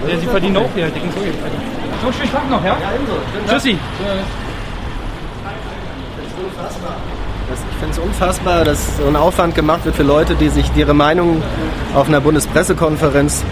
Ja, 0.08 0.18
Sie 0.18 0.26
verdienen 0.26 0.56
auch 0.56 0.70
hier, 0.74 0.86
dicken 0.86 1.10
Zeug. 1.12 1.34
So, 2.04 2.12
schönen 2.12 2.32
Tag 2.32 2.50
noch, 2.50 2.64
ja? 2.64 2.76
Tschüssi. 3.48 3.76
Das, 7.50 7.60
ich 7.70 7.76
finde 7.78 7.92
es 7.92 7.98
unfassbar, 7.98 8.64
dass 8.64 8.96
so 8.98 9.06
ein 9.06 9.16
Aufwand 9.16 9.54
gemacht 9.54 9.84
wird 9.84 9.96
für 9.96 10.02
Leute, 10.02 10.34
die 10.34 10.48
sich 10.48 10.70
ihre 10.76 10.92
Meinung 10.94 11.42
auf 11.94 12.08
einer 12.08 12.20
Bundespressekonferenz 12.20 13.42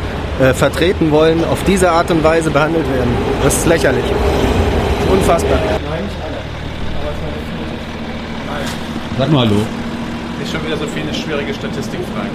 äh, 0.41 0.53
vertreten 0.53 1.11
wollen, 1.11 1.43
auf 1.51 1.63
diese 1.67 1.91
Art 1.91 2.11
und 2.11 2.23
Weise 2.23 2.51
behandelt 2.51 2.85
werden. 2.93 3.11
Das 3.43 3.55
ist 3.57 3.67
lächerlich. 3.67 4.05
Unfassbar. 5.11 5.59
Sag 9.19 9.33
mal 9.33 9.47
Hallo. 9.47 9.57
Nicht 10.39 10.53
schon 10.53 10.67
wieder 10.67 10.77
so 10.77 10.85
viele 10.89 11.15
schwierige 11.15 11.55
Statistikfragen. 11.55 12.31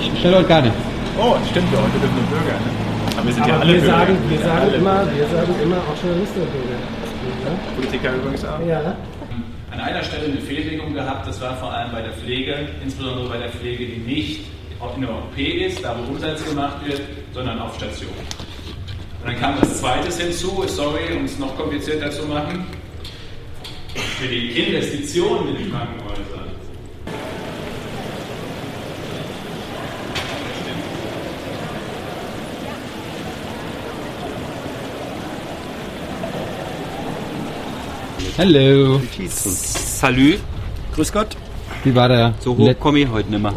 Ich 0.00 0.20
stelle 0.20 0.36
heute 0.36 0.48
gar 0.48 0.62
nicht. 0.62 0.74
Oh, 1.18 1.34
stimmt 1.50 1.66
ja, 1.72 1.78
heute 1.80 1.98
sind 1.98 2.14
nur 2.14 2.26
Bürger. 2.30 2.54
Ne? 2.54 2.70
Aber 3.16 3.26
wir 3.26 3.34
sind 3.34 3.46
ja 3.46 3.58
alle 3.58 3.72
wir 3.72 3.80
Bürger. 3.80 3.98
sagen, 3.98 4.18
wir 4.28 4.38
sagen 4.38 4.58
alle 4.60 4.76
immer, 4.76 4.94
Bürger. 5.02 5.16
wir 5.16 5.26
sagen 5.36 5.54
immer 5.64 5.76
auch 5.76 5.96
Journalisten 6.00 6.40
und 6.42 6.52
Bürger. 6.52 6.78
Politiker 7.74 8.14
übrigens 8.14 8.44
auch. 8.44 8.60
Ja. 8.68 8.94
An 9.76 9.82
einer 9.82 10.02
Stelle 10.02 10.24
eine 10.24 10.40
Fehllegung 10.40 10.94
gehabt, 10.94 11.28
das 11.28 11.38
war 11.38 11.54
vor 11.58 11.70
allem 11.70 11.92
bei 11.92 12.00
der 12.00 12.14
Pflege, 12.14 12.66
insbesondere 12.82 13.28
bei 13.28 13.36
der 13.36 13.50
Pflege, 13.50 13.84
die 13.84 13.98
nicht 13.98 14.40
in 14.94 15.02
der 15.02 15.10
OP 15.10 15.36
ist, 15.36 15.84
da 15.84 15.94
wo 15.98 16.12
Umsatz 16.12 16.42
gemacht 16.46 16.78
wird, 16.86 17.02
sondern 17.34 17.58
auf 17.58 17.76
Station. 17.76 18.08
Und 19.20 19.26
dann 19.26 19.38
kam 19.38 19.60
das 19.60 19.78
Zweite 19.80 20.10
hinzu, 20.10 20.64
sorry, 20.66 21.14
um 21.14 21.26
es 21.26 21.38
noch 21.38 21.54
komplizierter 21.58 22.10
zu 22.10 22.24
machen, 22.24 22.64
für 24.18 24.28
die 24.28 24.58
Investitionen 24.58 25.48
in 25.48 25.64
die 25.64 25.70
Krankenhäuser. 25.70 26.46
Hallo. 38.38 39.00
Salü. 39.28 40.36
Grüß 40.94 41.10
Gott. 41.10 41.28
Wie 41.84 41.94
war 41.94 42.06
der? 42.08 42.34
So 42.40 42.54
hoch 42.54 42.74
komme 42.78 42.98
ich 42.98 43.08
heute 43.08 43.30
nimmer. 43.30 43.54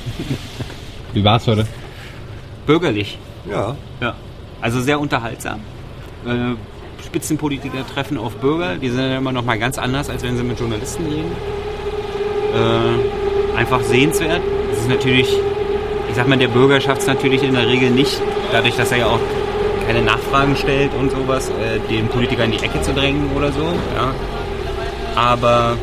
Wie 1.12 1.22
war's 1.22 1.46
heute? 1.46 1.66
Bürgerlich. 2.64 3.18
Ja. 3.50 3.76
Ja. 4.00 4.14
Also 4.62 4.80
sehr 4.80 4.98
unterhaltsam. 4.98 5.60
Äh, 6.24 6.54
Spitzenpolitiker 7.04 7.86
treffen 7.86 8.16
auf 8.16 8.36
Bürger, 8.36 8.76
die 8.76 8.88
sind 8.88 9.00
ja 9.00 9.18
immer 9.18 9.32
noch 9.32 9.44
mal 9.44 9.58
ganz 9.58 9.76
anders, 9.76 10.08
als 10.08 10.22
wenn 10.22 10.38
sie 10.38 10.42
mit 10.42 10.58
Journalisten 10.58 11.04
reden. 11.04 11.32
Äh, 12.54 13.58
einfach 13.58 13.82
sehenswert. 13.82 14.40
Es 14.72 14.78
ist 14.78 14.88
natürlich, 14.88 15.28
ich 16.08 16.14
sag 16.14 16.28
mal, 16.28 16.38
der 16.38 16.48
Bürger 16.48 16.80
schafft 16.80 17.02
es 17.02 17.06
natürlich 17.06 17.42
in 17.42 17.52
der 17.52 17.68
Regel 17.68 17.90
nicht, 17.90 18.22
dadurch, 18.52 18.76
dass 18.76 18.90
er 18.90 18.98
ja 18.98 19.06
auch 19.06 19.20
keine 19.90 20.04
Nachfragen 20.04 20.54
stellt 20.54 20.94
und 20.94 21.10
sowas, 21.10 21.48
äh, 21.48 21.80
den 21.92 22.06
Politiker 22.06 22.44
in 22.44 22.52
die 22.52 22.62
Ecke 22.62 22.80
zu 22.80 22.92
drängen 22.92 23.32
oder 23.36 23.50
so. 23.50 23.64
Ja. 23.96 24.14
Aber 25.16 25.76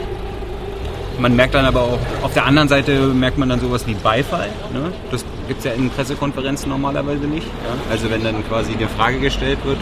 man 1.20 1.36
merkt 1.36 1.56
dann 1.56 1.66
aber 1.66 1.82
auch, 1.82 2.00
auf 2.22 2.34
der 2.34 2.46
anderen 2.46 2.70
Seite 2.70 3.08
merkt 3.08 3.38
man 3.38 3.50
dann 3.50 3.60
sowas 3.60 3.86
wie 3.86 3.96
Beifall. 3.96 4.48
Ne? 4.72 4.94
Das 5.12 5.26
gibt 5.50 5.60
es 5.60 5.66
ja 5.66 5.74
in 5.74 5.90
Pressekonferenzen 5.90 6.70
normalerweise 6.70 7.26
nicht. 7.26 7.48
Ja? 7.48 7.92
Also 7.92 8.10
wenn 8.10 8.24
dann 8.24 8.48
quasi 8.48 8.74
eine 8.74 8.88
Frage 8.88 9.20
gestellt 9.20 9.60
wird 9.66 9.78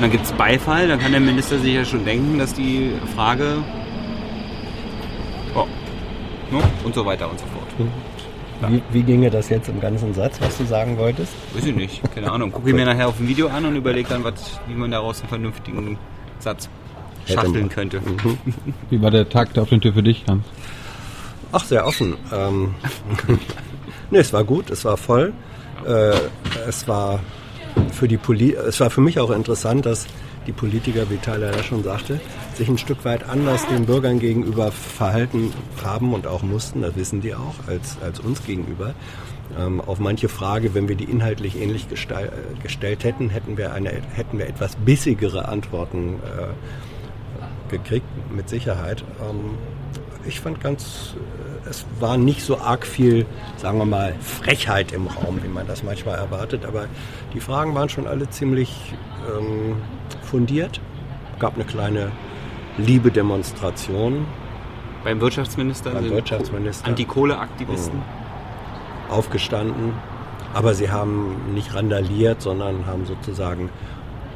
dann 0.00 0.10
gibt 0.10 0.24
es 0.24 0.32
Beifall, 0.32 0.88
dann 0.88 0.98
kann 0.98 1.12
der 1.12 1.20
Minister 1.20 1.58
sich 1.58 1.74
ja 1.74 1.84
schon 1.84 2.06
denken, 2.06 2.38
dass 2.38 2.54
die 2.54 2.90
Frage 3.14 3.58
oh, 5.54 5.66
ne? 6.50 6.62
und 6.84 6.94
so 6.94 7.04
weiter 7.04 7.30
und 7.30 7.38
so 7.38 7.44
fort. 7.46 7.90
Wie, 8.68 8.82
wie 8.92 9.02
ginge 9.02 9.30
das 9.30 9.48
jetzt 9.48 9.68
im 9.68 9.80
ganzen 9.80 10.12
Satz, 10.14 10.40
was 10.40 10.58
du 10.58 10.64
sagen 10.64 10.98
wolltest? 10.98 11.32
Weiß 11.54 11.64
ich 11.64 11.74
nicht, 11.74 12.02
keine 12.14 12.30
Ahnung. 12.32 12.52
Gucke 12.52 12.68
ich 12.68 12.74
mir 12.74 12.84
nachher 12.84 13.08
auf 13.08 13.18
ein 13.18 13.26
Video 13.26 13.48
an 13.48 13.64
und 13.64 13.76
überlege 13.76 14.08
dann, 14.08 14.24
was, 14.24 14.60
wie 14.66 14.74
man 14.74 14.90
daraus 14.90 15.20
einen 15.20 15.28
vernünftigen 15.28 15.98
Satz 16.38 16.68
schachteln 17.26 17.68
könnte. 17.68 18.00
Wie 18.90 19.00
war 19.00 19.10
der 19.10 19.28
Tag 19.28 19.54
der 19.54 19.62
offenen 19.62 19.80
Tür 19.80 19.92
für 19.92 20.02
dich, 20.02 20.24
Hans? 20.26 20.44
Ach, 21.52 21.64
sehr 21.64 21.86
offen. 21.86 22.16
Ähm, 22.32 22.74
nee, 24.10 24.18
es 24.18 24.32
war 24.32 24.44
gut, 24.44 24.70
es 24.70 24.84
war 24.84 24.96
voll. 24.96 25.32
Äh, 25.86 26.12
es 26.68 26.86
war 26.88 27.20
für 27.92 28.08
die 28.08 28.16
Poli 28.16 28.54
es 28.54 28.80
war 28.80 28.90
für 28.90 29.00
mich 29.00 29.18
auch 29.20 29.30
interessant, 29.30 29.86
dass 29.86 30.06
die 30.46 30.52
Politiker, 30.52 31.10
wie 31.10 31.18
Tyler 31.18 31.54
ja 31.54 31.62
schon 31.62 31.84
sagte, 31.84 32.20
sich 32.54 32.68
ein 32.68 32.78
Stück 32.78 33.04
weit 33.04 33.28
anders 33.28 33.66
den 33.66 33.86
Bürgern 33.86 34.18
gegenüber 34.18 34.72
verhalten 34.72 35.52
haben 35.84 36.14
und 36.14 36.26
auch 36.26 36.42
mussten, 36.42 36.82
das 36.82 36.96
wissen 36.96 37.20
die 37.20 37.34
auch, 37.34 37.54
als, 37.66 37.98
als 38.02 38.20
uns 38.20 38.44
gegenüber. 38.44 38.94
Ähm, 39.58 39.80
auf 39.80 39.98
manche 39.98 40.28
Frage, 40.28 40.74
wenn 40.74 40.88
wir 40.88 40.96
die 40.96 41.04
inhaltlich 41.04 41.60
ähnlich 41.60 41.86
äh, 41.90 42.28
gestellt 42.62 43.04
hätten, 43.04 43.30
hätten 43.30 43.56
wir, 43.56 43.72
eine, 43.72 43.90
hätten 43.90 44.38
wir 44.38 44.46
etwas 44.46 44.76
bissigere 44.76 45.48
Antworten 45.48 46.20
äh, 46.24 47.70
gekriegt, 47.70 48.06
mit 48.34 48.48
Sicherheit. 48.48 49.04
Ähm, 49.20 49.58
ich 50.26 50.40
fand 50.40 50.60
ganz, 50.60 51.14
äh, 51.16 51.49
es 51.68 51.84
war 51.98 52.16
nicht 52.16 52.42
so 52.42 52.58
arg 52.58 52.86
viel, 52.86 53.26
sagen 53.56 53.78
wir 53.78 53.84
mal, 53.84 54.14
Frechheit 54.20 54.92
im 54.92 55.06
Raum, 55.06 55.42
wie 55.42 55.48
man 55.48 55.66
das 55.66 55.82
manchmal 55.82 56.16
erwartet, 56.16 56.64
aber 56.64 56.86
die 57.34 57.40
Fragen 57.40 57.74
waren 57.74 57.88
schon 57.88 58.06
alle 58.06 58.28
ziemlich 58.30 58.94
ähm, 59.28 59.76
fundiert. 60.22 60.80
gab 61.38 61.54
eine 61.54 61.64
kleine 61.64 62.12
Liebedemonstration. 62.78 64.26
Beim 65.04 65.20
Wirtschaftsminister? 65.20 65.90
Beim 65.90 66.10
Wirtschaftsminister. 66.10 66.86
Antikohleaktivisten? 66.86 67.98
Mhm. 67.98 69.12
Aufgestanden. 69.12 69.92
Aber 70.52 70.74
sie 70.74 70.90
haben 70.90 71.54
nicht 71.54 71.74
randaliert, 71.74 72.42
sondern 72.42 72.86
haben 72.86 73.06
sozusagen 73.06 73.70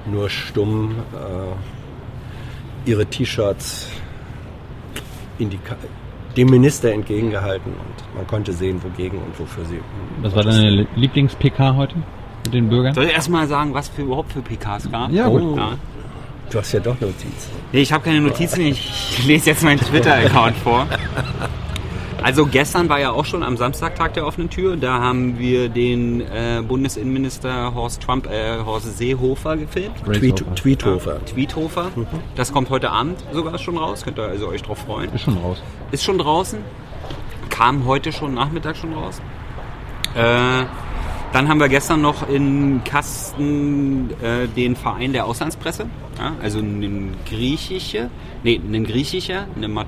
nur 0.06 0.30
stumm 0.30 0.96
äh, 1.12 2.90
ihre 2.90 3.06
T-Shirts 3.06 3.88
in 5.38 5.50
die 5.50 5.58
dem 6.36 6.48
Minister 6.48 6.92
entgegengehalten 6.92 7.72
und 7.72 8.16
man 8.16 8.26
konnte 8.26 8.52
sehen, 8.52 8.82
wogegen 8.82 9.18
und 9.18 9.38
wofür 9.38 9.64
sie. 9.64 9.80
Was 10.22 10.34
war 10.34 10.42
deine 10.42 10.86
Lieblings-PK 10.96 11.76
heute 11.76 11.96
mit 12.44 12.54
den 12.54 12.68
Bürgern? 12.68 12.94
Soll 12.94 13.04
ich 13.04 13.12
erstmal 13.12 13.46
sagen, 13.46 13.74
was 13.74 13.88
für 13.88 14.02
überhaupt 14.02 14.32
für 14.32 14.42
PKs 14.42 14.90
gab? 14.90 15.10
Ja, 15.10 15.28
gut. 15.28 15.42
Oh. 15.42 15.58
Du 16.50 16.58
hast 16.58 16.72
ja 16.72 16.80
doch 16.80 17.00
Notizen. 17.00 17.50
Nee, 17.72 17.80
ich 17.80 17.92
habe 17.92 18.04
keine 18.04 18.20
Notizen, 18.20 18.60
ich 18.60 19.26
lese 19.26 19.50
jetzt 19.50 19.62
meinen 19.62 19.80
Twitter-Account 19.80 20.56
vor. 20.56 20.86
Also 22.24 22.46
gestern 22.46 22.88
war 22.88 22.98
ja 22.98 23.10
auch 23.10 23.26
schon 23.26 23.42
am 23.42 23.58
Samstag 23.58 23.96
Tag 23.96 24.14
der 24.14 24.26
offenen 24.26 24.48
Tür. 24.48 24.78
Da 24.78 24.98
haben 24.98 25.38
wir 25.38 25.68
den 25.68 26.22
äh, 26.22 26.62
Bundesinnenminister 26.66 27.74
Horst 27.74 28.02
Trump, 28.02 28.26
äh, 28.26 28.64
Horst 28.64 28.96
Seehofer 28.96 29.58
gefilmt. 29.58 30.02
Tweet, 30.06 30.42
Tweethofer. 30.56 31.16
Ja, 31.16 31.20
Tweethofer. 31.20 31.90
Das 32.34 32.50
kommt 32.50 32.70
heute 32.70 32.90
Abend 32.90 33.22
sogar 33.30 33.58
schon 33.58 33.76
raus. 33.76 34.04
Könnt 34.04 34.18
ihr 34.18 34.24
also 34.24 34.48
euch 34.48 34.62
drauf 34.62 34.78
freuen. 34.78 35.12
Ist 35.12 35.20
schon 35.20 35.36
raus. 35.36 35.62
Ist 35.90 36.02
schon 36.02 36.16
draußen. 36.16 36.60
Kam 37.50 37.84
heute 37.84 38.10
schon 38.10 38.32
Nachmittag 38.32 38.78
schon 38.78 38.94
raus. 38.94 39.20
Äh, 40.14 40.64
dann 41.34 41.48
haben 41.48 41.60
wir 41.60 41.68
gestern 41.68 42.00
noch 42.00 42.26
in 42.26 42.84
Kasten 42.84 44.08
äh, 44.22 44.48
den 44.48 44.76
Verein 44.76 45.12
der 45.12 45.26
Auslandspresse. 45.26 45.90
Ja, 46.18 46.32
also 46.40 46.60
einen 46.60 47.16
griechische, 47.28 48.08
nee, 48.44 48.58
einen 48.64 48.84
griechischer, 48.84 49.46
eine, 49.56 49.84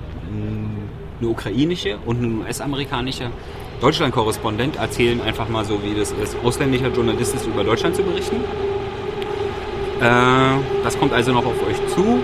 eine 1.20 1.30
ukrainische 1.30 1.98
und 2.04 2.22
eine 2.22 2.34
US-amerikanische 2.44 3.30
Deutschland-Korrespondent, 3.80 4.76
erzählen 4.76 5.20
einfach 5.20 5.48
mal 5.48 5.64
so, 5.64 5.82
wie 5.82 5.94
das 5.94 6.12
ist, 6.12 6.36
ausländischer 6.42 6.88
Journalist 6.88 7.34
ist, 7.34 7.46
über 7.46 7.62
Deutschland 7.62 7.94
zu 7.94 8.02
berichten. 8.02 8.36
Äh, 10.00 10.82
das 10.82 10.98
kommt 10.98 11.12
also 11.12 11.32
noch 11.32 11.44
auf 11.44 11.66
euch 11.66 11.94
zu. 11.94 12.20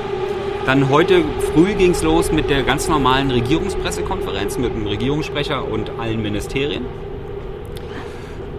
Dann 0.67 0.89
heute 0.89 1.25
früh 1.53 1.75
ging 1.75 1.91
es 1.91 2.03
los 2.03 2.31
mit 2.31 2.49
der 2.49 2.63
ganz 2.63 2.89
normalen 2.89 3.31
Regierungspressekonferenz 3.31 4.59
mit 4.59 4.75
dem 4.75 4.87
Regierungssprecher 4.87 5.67
und 5.67 5.91
allen 5.99 6.23
Ministerien. 6.23 6.85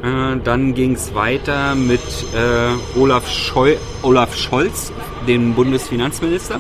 Äh, 0.03 0.37
dann 0.43 0.73
ging 0.73 0.93
es 0.93 1.15
weiter 1.15 1.75
mit 1.75 2.01
äh, 2.35 2.99
Olaf, 2.99 3.29
Scheu 3.29 3.75
Olaf 4.01 4.35
Scholz, 4.35 4.91
dem 5.27 5.53
Bundesfinanzminister, 5.53 6.59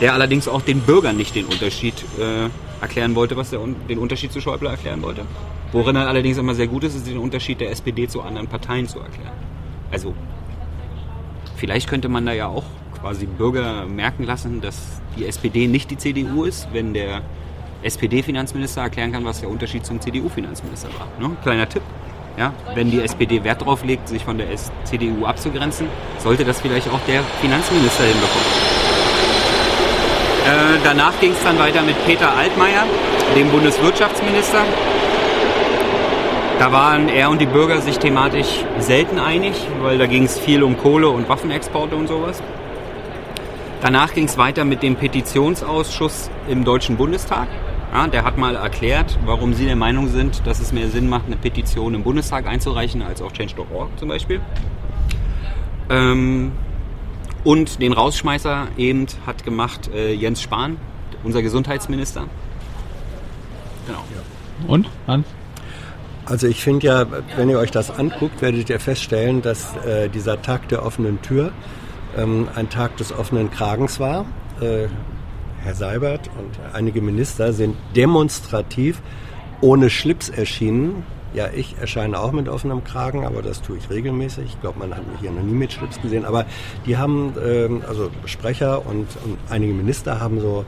der 0.00 0.12
allerdings 0.14 0.48
auch 0.48 0.62
den 0.62 0.80
Bürgern 0.80 1.16
nicht 1.16 1.34
den 1.34 1.46
Unterschied 1.46 1.94
äh, 2.18 2.48
erklären 2.80 3.14
wollte, 3.14 3.36
was 3.36 3.50
der, 3.50 3.60
den 3.88 3.98
Unterschied 3.98 4.32
zu 4.32 4.40
Schäuble 4.40 4.68
erklären 4.68 5.02
wollte. 5.02 5.24
Worin 5.72 5.96
er 5.96 6.08
allerdings 6.08 6.38
immer 6.38 6.54
sehr 6.54 6.66
gut 6.66 6.84
ist, 6.84 6.94
ist 6.94 7.06
den 7.06 7.18
Unterschied 7.18 7.60
der 7.60 7.70
SPD 7.70 8.06
zu 8.06 8.22
anderen 8.22 8.46
Parteien 8.46 8.86
zu 8.86 9.00
erklären. 9.00 9.32
Also 9.90 10.14
vielleicht 11.56 11.88
könnte 11.88 12.08
man 12.08 12.26
da 12.26 12.32
ja 12.32 12.46
auch 12.48 12.64
quasi 13.00 13.26
Bürger 13.26 13.86
merken 13.86 14.24
lassen, 14.24 14.60
dass 14.60 15.00
die 15.16 15.26
SPD 15.26 15.66
nicht 15.66 15.90
die 15.90 15.98
CDU 15.98 16.44
ist, 16.44 16.68
wenn 16.72 16.94
der 16.94 17.22
SPD-Finanzminister 17.82 18.82
erklären 18.82 19.12
kann, 19.12 19.24
was 19.24 19.40
der 19.40 19.50
Unterschied 19.50 19.84
zum 19.84 20.00
CDU-Finanzminister 20.00 20.88
war. 20.98 21.08
Ne? 21.20 21.36
Kleiner 21.42 21.68
Tipp. 21.68 21.82
Ja, 22.36 22.52
wenn 22.74 22.90
die 22.90 23.00
SPD 23.00 23.44
Wert 23.44 23.60
darauf 23.60 23.84
legt, 23.84 24.08
sich 24.08 24.24
von 24.24 24.38
der 24.38 24.48
CDU 24.84 25.24
abzugrenzen, 25.24 25.86
sollte 26.18 26.44
das 26.44 26.60
vielleicht 26.60 26.88
auch 26.88 27.00
der 27.06 27.22
Finanzminister 27.40 28.04
hinbekommen. 28.04 28.53
Äh, 30.44 30.78
danach 30.84 31.18
ging 31.20 31.32
es 31.32 31.42
dann 31.42 31.58
weiter 31.58 31.82
mit 31.82 31.96
Peter 32.04 32.30
Altmaier, 32.36 32.84
dem 33.34 33.50
Bundeswirtschaftsminister. 33.50 34.58
Da 36.58 36.70
waren 36.70 37.08
er 37.08 37.30
und 37.30 37.40
die 37.40 37.46
Bürger 37.46 37.80
sich 37.80 37.98
thematisch 37.98 38.62
selten 38.78 39.18
einig, 39.18 39.54
weil 39.80 39.96
da 39.96 40.06
ging 40.06 40.24
es 40.24 40.38
viel 40.38 40.62
um 40.62 40.76
Kohle 40.76 41.08
und 41.08 41.28
Waffenexporte 41.30 41.96
und 41.96 42.08
sowas. 42.08 42.42
Danach 43.80 44.12
ging 44.12 44.26
es 44.26 44.36
weiter 44.36 44.64
mit 44.64 44.82
dem 44.82 44.96
Petitionsausschuss 44.96 46.30
im 46.48 46.64
Deutschen 46.64 46.96
Bundestag. 46.96 47.48
Ja, 47.92 48.06
der 48.06 48.24
hat 48.24 48.36
mal 48.36 48.54
erklärt, 48.54 49.18
warum 49.24 49.54
sie 49.54 49.64
der 49.64 49.76
Meinung 49.76 50.08
sind, 50.08 50.46
dass 50.46 50.60
es 50.60 50.72
mehr 50.72 50.88
Sinn 50.88 51.08
macht, 51.08 51.26
eine 51.26 51.36
Petition 51.36 51.94
im 51.94 52.02
Bundestag 52.02 52.46
einzureichen, 52.46 53.02
als 53.02 53.22
auf 53.22 53.32
Change.org 53.32 53.98
zum 53.98 54.08
Beispiel. 54.08 54.40
Ähm, 55.90 56.52
und 57.44 57.80
den 57.80 57.92
Rausschmeißer 57.92 58.68
eben 58.76 59.06
hat 59.26 59.44
gemacht 59.44 59.90
äh, 59.94 60.12
Jens 60.12 60.42
Spahn, 60.42 60.78
unser 61.22 61.42
Gesundheitsminister. 61.42 62.24
Genau. 63.86 64.04
Und, 64.66 64.88
Hans? 65.06 65.26
Also 66.26 66.46
ich 66.46 66.62
finde 66.62 66.86
ja, 66.86 67.06
wenn 67.36 67.50
ihr 67.50 67.58
euch 67.58 67.70
das 67.70 67.90
anguckt, 67.90 68.40
werdet 68.40 68.70
ihr 68.70 68.80
feststellen, 68.80 69.42
dass 69.42 69.76
äh, 69.84 70.08
dieser 70.08 70.40
Tag 70.40 70.68
der 70.68 70.84
offenen 70.84 71.20
Tür 71.20 71.52
ähm, 72.16 72.48
ein 72.54 72.70
Tag 72.70 72.96
des 72.96 73.12
offenen 73.12 73.50
Kragens 73.50 74.00
war. 74.00 74.24
Äh, 74.60 74.86
Herr 75.62 75.74
Seibert 75.74 76.30
und 76.38 76.74
einige 76.74 77.02
Minister 77.02 77.52
sind 77.52 77.76
demonstrativ 77.94 79.02
ohne 79.60 79.90
Schlips 79.90 80.28
erschienen. 80.30 81.04
Ja, 81.34 81.48
ich 81.52 81.74
erscheine 81.80 82.20
auch 82.20 82.30
mit 82.30 82.48
offenem 82.48 82.84
Kragen, 82.84 83.26
aber 83.26 83.42
das 83.42 83.60
tue 83.60 83.76
ich 83.76 83.90
regelmäßig. 83.90 84.44
Ich 84.46 84.60
glaube, 84.60 84.78
man 84.78 84.94
hat 84.94 85.04
mich 85.10 85.20
hier 85.20 85.32
noch 85.32 85.42
nie 85.42 85.52
mit 85.52 85.72
Schlips 85.72 86.00
gesehen. 86.00 86.24
Aber 86.24 86.46
die 86.86 86.96
haben, 86.96 87.34
ähm, 87.44 87.82
also 87.88 88.10
Sprecher 88.24 88.86
und, 88.86 89.08
und 89.24 89.36
einige 89.50 89.74
Minister 89.74 90.20
haben 90.20 90.40
so 90.40 90.64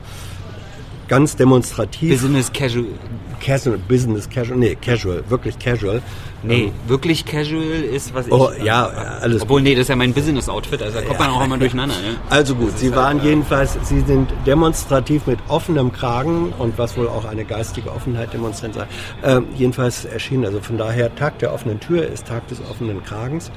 ganz 1.07 1.35
demonstrativ. 1.35 2.11
Business 2.11 2.51
Casual. 2.51 2.85
Casual, 3.39 3.77
Business 3.77 4.29
Casual, 4.29 4.57
nee, 4.57 4.75
Casual, 4.75 5.23
wirklich 5.29 5.59
Casual. 5.59 6.01
Nee, 6.43 6.65
Ähm, 6.65 6.71
wirklich 6.87 7.25
Casual 7.25 7.61
ist, 7.61 8.13
was 8.13 8.27
ich. 8.27 8.33
Oh, 8.33 8.51
ja, 8.63 8.85
alles 8.85 9.41
Obwohl, 9.41 9.61
nee, 9.61 9.73
das 9.73 9.83
ist 9.83 9.89
ja 9.89 9.95
mein 9.95 10.13
Business-Outfit, 10.13 10.81
also 10.81 10.99
da 10.99 11.05
kommt 11.05 11.19
man 11.19 11.29
auch 11.29 11.43
immer 11.43 11.57
durcheinander. 11.57 11.95
Ja. 11.95 12.15
Also 12.29 12.55
gut, 12.55 12.77
Sie 12.77 12.95
waren 12.95 13.23
jedenfalls, 13.23 13.77
Sie 13.83 14.01
sind 14.01 14.31
demonstrativ 14.45 15.25
mit 15.25 15.39
offenem 15.47 15.91
Kragen 15.91 16.53
und 16.57 16.77
was 16.77 16.97
wohl 16.97 17.07
auch 17.07 17.25
eine 17.25 17.45
geistige 17.45 17.91
Offenheit 17.91 18.33
demonstrieren 18.33 18.73
soll, 18.73 18.87
ähm, 19.23 19.47
jedenfalls 19.55 20.05
erschienen. 20.05 20.45
Also 20.45 20.59
von 20.61 20.77
daher, 20.77 21.13
Tag 21.15 21.39
der 21.39 21.53
offenen 21.53 21.79
Tür 21.79 22.07
ist 22.07 22.27
Tag 22.27 22.47
des 22.47 22.61
offenen 22.69 23.03
Kragens. 23.03 23.51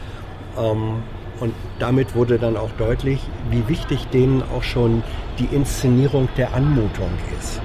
Ähm, 0.58 1.02
und 1.40 1.54
damit 1.78 2.14
wurde 2.14 2.38
dann 2.38 2.56
auch 2.56 2.70
deutlich, 2.78 3.20
wie 3.50 3.66
wichtig 3.68 4.06
denen 4.12 4.42
auch 4.54 4.62
schon 4.62 5.02
die 5.38 5.54
Inszenierung 5.54 6.28
der 6.36 6.54
Anmutung 6.54 7.10
ist. 7.38 7.60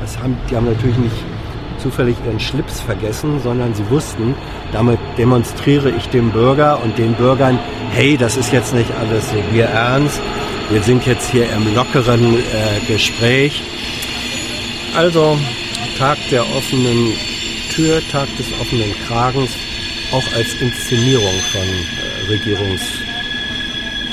Das 0.00 0.18
haben, 0.18 0.36
die 0.50 0.56
haben 0.56 0.66
natürlich 0.66 0.98
nicht 0.98 1.16
zufällig 1.78 2.16
ihren 2.26 2.40
Schlips 2.40 2.80
vergessen, 2.80 3.40
sondern 3.40 3.74
sie 3.74 3.88
wussten, 3.90 4.34
damit 4.72 4.98
demonstriere 5.18 5.90
ich 5.90 6.08
dem 6.08 6.30
Bürger 6.30 6.82
und 6.82 6.98
den 6.98 7.14
Bürgern, 7.14 7.58
hey, 7.92 8.16
das 8.16 8.36
ist 8.36 8.52
jetzt 8.52 8.74
nicht 8.74 8.90
alles 9.00 9.30
so 9.30 9.36
wir 9.52 9.66
ernst, 9.66 10.20
wir 10.70 10.82
sind 10.82 11.06
jetzt 11.06 11.30
hier 11.30 11.44
im 11.52 11.74
lockeren 11.74 12.34
äh, 12.34 12.92
Gespräch. 12.92 13.62
Also 14.96 15.36
Tag 15.98 16.18
der 16.30 16.42
offenen 16.42 17.12
Tür, 17.70 18.00
Tag 18.10 18.28
des 18.36 18.46
offenen 18.60 18.92
Kragens, 19.06 19.50
auch 20.12 20.36
als 20.36 20.54
Inszenierung 20.60 21.34
von 21.52 21.62
äh, 21.62 22.32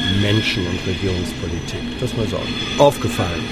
Regierungsmenschen 0.10 0.66
und 0.66 0.88
Regierungspolitik. 0.88 1.80
Das 2.00 2.16
mal 2.16 2.26
so 2.28 2.38
aufgefallen. 2.82 3.44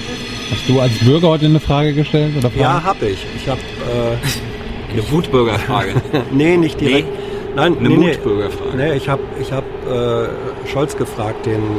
Hast 0.50 0.68
du 0.68 0.80
als 0.80 0.92
Bürger 0.98 1.28
heute 1.28 1.46
eine 1.46 1.60
Frage 1.60 1.94
gestellt? 1.94 2.32
Oder 2.36 2.50
Fragen? 2.50 2.60
Ja, 2.60 2.82
habe 2.82 3.06
ich. 3.06 3.24
Ich 3.36 3.48
habe 3.48 3.60
äh, 3.60 4.92
eine 4.92 5.10
Wutbürgerfrage. 5.10 5.94
nee, 6.32 6.56
nicht 6.56 6.80
direkt. 6.80 7.08
Nein, 7.54 7.78
eine 7.78 7.88
nee, 7.88 7.96
nee. 7.96 8.06
Mutbürgerfrage. 8.08 8.76
Nee, 8.76 8.94
ich 8.94 9.08
habe 9.08 9.22
ich 9.40 9.52
hab, 9.52 9.64
äh, 9.64 10.28
Scholz 10.70 10.96
gefragt, 10.96 11.46
den 11.46 11.54
ähm, 11.54 11.78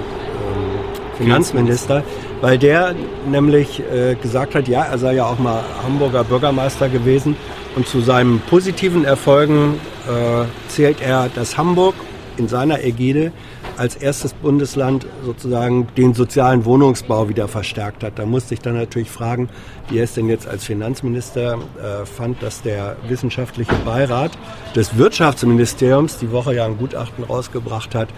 Finanzminister, 1.17 2.03
weil 2.41 2.57
der 2.57 2.95
nämlich 3.29 3.81
äh, 3.91 4.15
gesagt 4.15 4.55
hat, 4.55 4.67
ja, 4.67 4.83
er 4.83 4.97
sei 4.97 5.15
ja 5.15 5.25
auch 5.25 5.39
mal 5.39 5.63
Hamburger 5.83 6.23
Bürgermeister 6.23 6.89
gewesen 6.89 7.35
und 7.75 7.87
zu 7.87 8.01
seinen 8.01 8.39
positiven 8.49 9.05
Erfolgen 9.05 9.79
äh, 10.07 10.45
zählt 10.69 11.01
er, 11.01 11.29
dass 11.33 11.57
Hamburg 11.57 11.95
in 12.37 12.47
seiner 12.47 12.83
Ägide 12.83 13.31
als 13.79 13.95
erstes 13.95 14.33
Bundesland 14.33 15.05
sozusagen 15.23 15.87
den 15.95 16.13
sozialen 16.13 16.65
Wohnungsbau 16.65 17.29
wieder 17.29 17.47
verstärkt 17.47 18.03
hat. 18.03 18.19
Da 18.19 18.25
musste 18.25 18.53
ich 18.53 18.59
dann 18.59 18.75
natürlich 18.75 19.09
fragen, 19.09 19.49
wie 19.89 19.99
er 19.99 20.03
es 20.03 20.13
denn 20.13 20.27
jetzt 20.27 20.47
als 20.47 20.65
Finanzminister 20.65 21.53
äh, 21.53 22.05
fand, 22.05 22.43
dass 22.43 22.61
der 22.61 22.97
wissenschaftliche 23.07 23.73
Beirat 23.85 24.31
des 24.75 24.97
Wirtschaftsministeriums 24.97 26.17
die 26.17 26.29
Woche 26.31 26.55
ja 26.55 26.65
ein 26.65 26.77
Gutachten 26.77 27.23
rausgebracht 27.23 27.95
hat, 27.95 28.09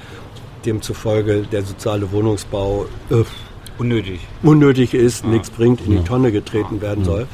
demzufolge 0.66 1.44
der 1.44 1.62
soziale 1.62 2.12
Wohnungsbau 2.12 2.88
äh, 3.12 3.24
unnötig. 3.78 4.22
unnötig 4.42 4.96
ist, 4.96 5.26
nichts 5.26 5.52
bringt, 5.52 5.82
in 5.86 5.92
die 5.92 6.04
Tonne 6.04 6.32
getreten 6.32 6.82
werden 6.82 7.06
soll. 7.06 7.28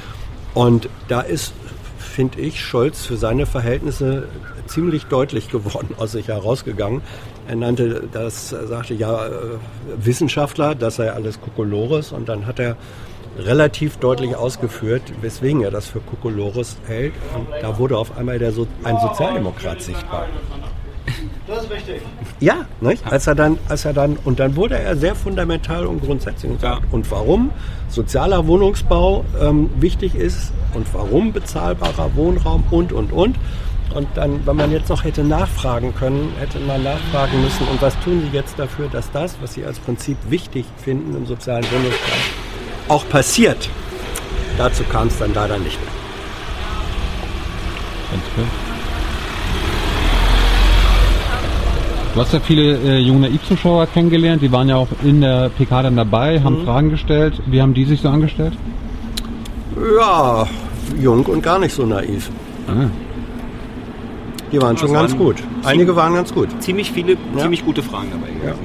Und 0.54 0.90
da 1.08 1.22
ist, 1.22 1.54
finde 1.98 2.42
ich, 2.42 2.60
Scholz 2.62 3.06
für 3.06 3.16
seine 3.16 3.46
Verhältnisse 3.46 4.28
ziemlich 4.66 5.06
deutlich 5.06 5.50
geworden 5.50 5.96
aus 5.98 6.12
sich 6.12 6.28
herausgegangen. 6.28 7.02
Er 7.48 7.56
nannte 7.56 8.04
das, 8.12 8.52
er 8.52 8.68
sagte 8.68 8.94
ja, 8.94 9.26
äh, 9.26 9.30
Wissenschaftler, 9.98 10.76
das 10.76 10.98
sei 10.98 11.12
alles 11.12 11.40
Kokolores 11.40 12.12
und 12.12 12.28
dann 12.28 12.46
hat 12.46 12.60
er 12.60 12.76
relativ 13.40 13.98
deutlich 13.98 14.36
ausgeführt, 14.36 15.02
weswegen 15.22 15.62
er 15.62 15.72
das 15.72 15.88
für 15.88 16.00
Kokolores 16.00 16.78
hält. 16.88 17.14
Und 17.36 17.48
da 17.62 17.78
wurde 17.78 17.98
auf 17.98 18.18
einmal 18.18 18.40
der 18.40 18.52
so 18.52 18.68
ein 18.84 18.98
Sozialdemokrat 19.00 19.82
sichtbar. 19.82 20.26
Das 21.48 21.64
ist 21.64 21.72
richtig. 21.72 22.02
Ja, 22.42 22.66
nicht? 22.82 23.06
Als 23.10 23.26
er 23.26 23.36
dann, 23.36 23.58
als 23.70 23.86
er 23.86 23.94
dann, 23.94 24.18
und 24.26 24.40
dann 24.40 24.58
wurde 24.58 24.78
er 24.78 24.98
sehr 24.98 25.16
fundamental 25.16 25.86
und 25.86 26.02
grundsätzlich 26.02 26.52
gesagt. 26.52 26.92
Und 26.92 27.10
warum 27.10 27.52
sozialer 27.88 28.48
Wohnungsbau 28.48 29.24
ähm, 29.40 29.70
wichtig 29.80 30.16
ist 30.16 30.52
und 30.74 30.86
warum 30.94 31.32
bezahlbarer 31.32 32.16
Wohnraum 32.16 32.66
und, 32.70 32.92
und, 32.92 33.14
und. 33.14 33.38
Und 33.94 34.08
dann, 34.16 34.46
wenn 34.46 34.56
man 34.56 34.72
jetzt 34.72 34.90
noch 34.90 35.04
hätte 35.04 35.24
nachfragen 35.24 35.94
können, 35.96 36.32
hätte 36.40 36.60
man 36.60 36.84
nachfragen 36.84 37.42
müssen, 37.42 37.68
und 37.68 37.82
was 37.82 37.98
tun 38.02 38.22
Sie 38.22 38.36
jetzt 38.36 38.60
dafür, 38.60 38.88
dass 38.90 39.10
das, 39.12 39.38
was 39.42 39.54
Sie 39.54 39.66
als 39.66 39.80
Prinzip 39.80 40.18
wichtig 40.30 40.66
finden 40.78 41.16
im 41.16 41.26
sozialen 41.26 41.64
Wohnungsbau, 41.64 42.94
auch 42.94 43.08
passiert? 43.10 43.70
Dazu 44.58 44.84
kam 44.84 45.08
es 45.08 45.18
dann 45.18 45.34
leider 45.34 45.58
nicht 45.58 45.80
mehr. 45.80 45.94
Du 52.14 52.22
hast 52.22 52.34
ja 52.34 52.40
viele 52.40 52.78
äh, 52.78 52.98
junge 52.98 53.22
Naiv-Zuschauer 53.30 53.86
kennengelernt, 53.88 54.42
die 54.42 54.52
waren 54.52 54.68
ja 54.70 54.76
auch 54.78 54.88
in 55.04 55.22
der 55.22 55.50
PK 55.50 55.84
dann 55.84 55.98
dabei, 55.98 56.42
haben 56.42 56.62
Mhm. 56.62 56.66
Fragen 56.66 56.90
gestellt. 56.90 57.42
Wie 57.46 57.62
haben 57.62 57.76
die 57.76 57.86
sich 57.86 58.02
so 58.02 58.10
angestellt? 58.10 58.54
Ja, 60.00 60.48
jung 61.00 61.24
und 61.26 61.44
gar 61.44 61.60
nicht 61.60 61.76
so 61.76 61.86
naiv. 61.86 62.32
Ah. 62.68 62.90
Die 64.52 64.62
waren 64.62 64.78
schon 64.78 64.94
ganz 64.94 65.12
waren 65.12 65.18
gut. 65.20 65.36
Einige 65.64 65.96
waren 65.96 66.14
ganz 66.14 66.34
gut. 66.34 66.50
Ziemlich 66.62 66.92
viele, 66.92 67.18
ziemlich 67.38 67.66
gute 67.66 67.84
Fragen 67.84 68.10
dabei 68.12 68.32
gewesen. 68.32 68.60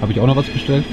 Habe 0.00 0.12
ich 0.12 0.20
auch 0.20 0.26
noch 0.26 0.36
was 0.36 0.46
gestellt? 0.52 0.84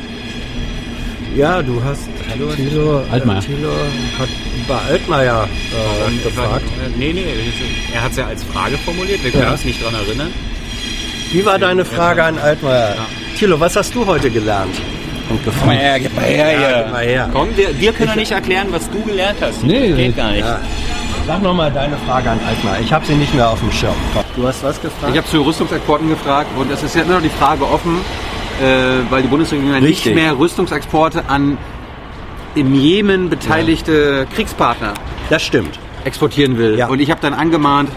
Ja, 1.36 1.62
du 1.62 1.84
hast 1.84 2.08
Hallo, 2.31 2.47
Thilo. 2.55 3.01
Altmaier. 3.12 3.41
Thilo 3.41 3.69
hat 4.17 4.29
über 4.63 4.81
Altmaier 4.89 5.47
äh, 5.49 6.23
gefragt. 6.23 6.63
Nee, 6.97 7.12
nee, 7.12 7.25
er 7.93 8.03
hat 8.03 8.12
es 8.12 8.17
ja 8.17 8.27
als 8.27 8.43
Frage 8.45 8.77
formuliert, 8.77 9.21
wir 9.23 9.31
können 9.31 9.43
Ja. 9.43 9.51
uns 9.51 9.65
nicht 9.65 9.81
daran 9.81 9.95
erinnern. 9.95 10.31
Wie 11.34 11.45
war 11.45 11.60
deine 11.60 11.84
Frage 11.84 12.23
an 12.23 12.38
Altmaier? 12.38 12.95
Thilo, 13.38 13.60
was 13.60 13.75
hast 13.75 13.93
du 13.93 14.05
heute 14.05 14.29
gelernt? 14.29 14.73
Und 15.29 15.43
gefragt? 15.43 15.60
Komm 15.60 15.67
mal 15.67 15.77
her, 15.77 15.99
gib 15.99 16.15
mal 16.15 16.23
her 16.23 16.51
Ja, 16.86 16.91
mal 16.91 17.03
her. 17.05 17.29
Komm, 17.34 17.49
wir, 17.58 17.79
wir 17.81 17.91
können 17.91 18.10
doch 18.10 18.15
nicht 18.15 18.31
erklären, 18.31 18.67
was 18.71 18.89
du 18.89 19.01
gelernt 19.01 19.38
hast. 19.41 19.62
Nee, 19.63 19.91
geht 19.91 20.15
gar 20.15 20.31
nicht. 20.31 20.39
Ja. 20.45 20.60
Sag 21.27 21.41
nochmal 21.41 21.71
deine 21.71 21.97
Frage 21.97 22.29
an 22.29 22.39
Altmaier. 22.47 22.81
Ich 22.81 22.93
habe 22.93 23.05
sie 23.05 23.15
nicht 23.15 23.33
mehr 23.33 23.49
auf 23.49 23.59
dem 23.59 23.71
Schirm. 23.71 23.95
Du 24.35 24.47
hast 24.47 24.63
was 24.63 24.79
gefragt? 24.81 25.11
Ich 25.11 25.17
habe 25.17 25.27
zu 25.27 25.41
Rüstungsexporten 25.41 26.07
gefragt 26.09 26.49
und 26.57 26.71
es 26.71 26.83
ist 26.83 26.95
ja 26.95 27.01
immer 27.01 27.15
noch 27.15 27.21
die 27.21 27.29
Frage 27.29 27.63
offen, 27.67 27.97
äh, 28.61 29.09
weil 29.09 29.23
die 29.23 29.27
Bundesregierung 29.27 29.73
ja 29.73 29.79
nicht 29.79 30.05
mehr 30.13 30.38
Rüstungsexporte 30.38 31.23
an 31.27 31.57
im 32.53 32.73
Jemen 32.75 33.29
beteiligte 33.29 34.27
Kriegspartner 34.35 34.93
das 35.29 35.41
stimmt. 35.43 35.79
exportieren 36.05 36.57
will. 36.57 36.81
Und 36.89 36.99
ich 37.01 37.09
habe 37.09 37.19
dann 37.21 37.33
angemahnt, 37.33 37.89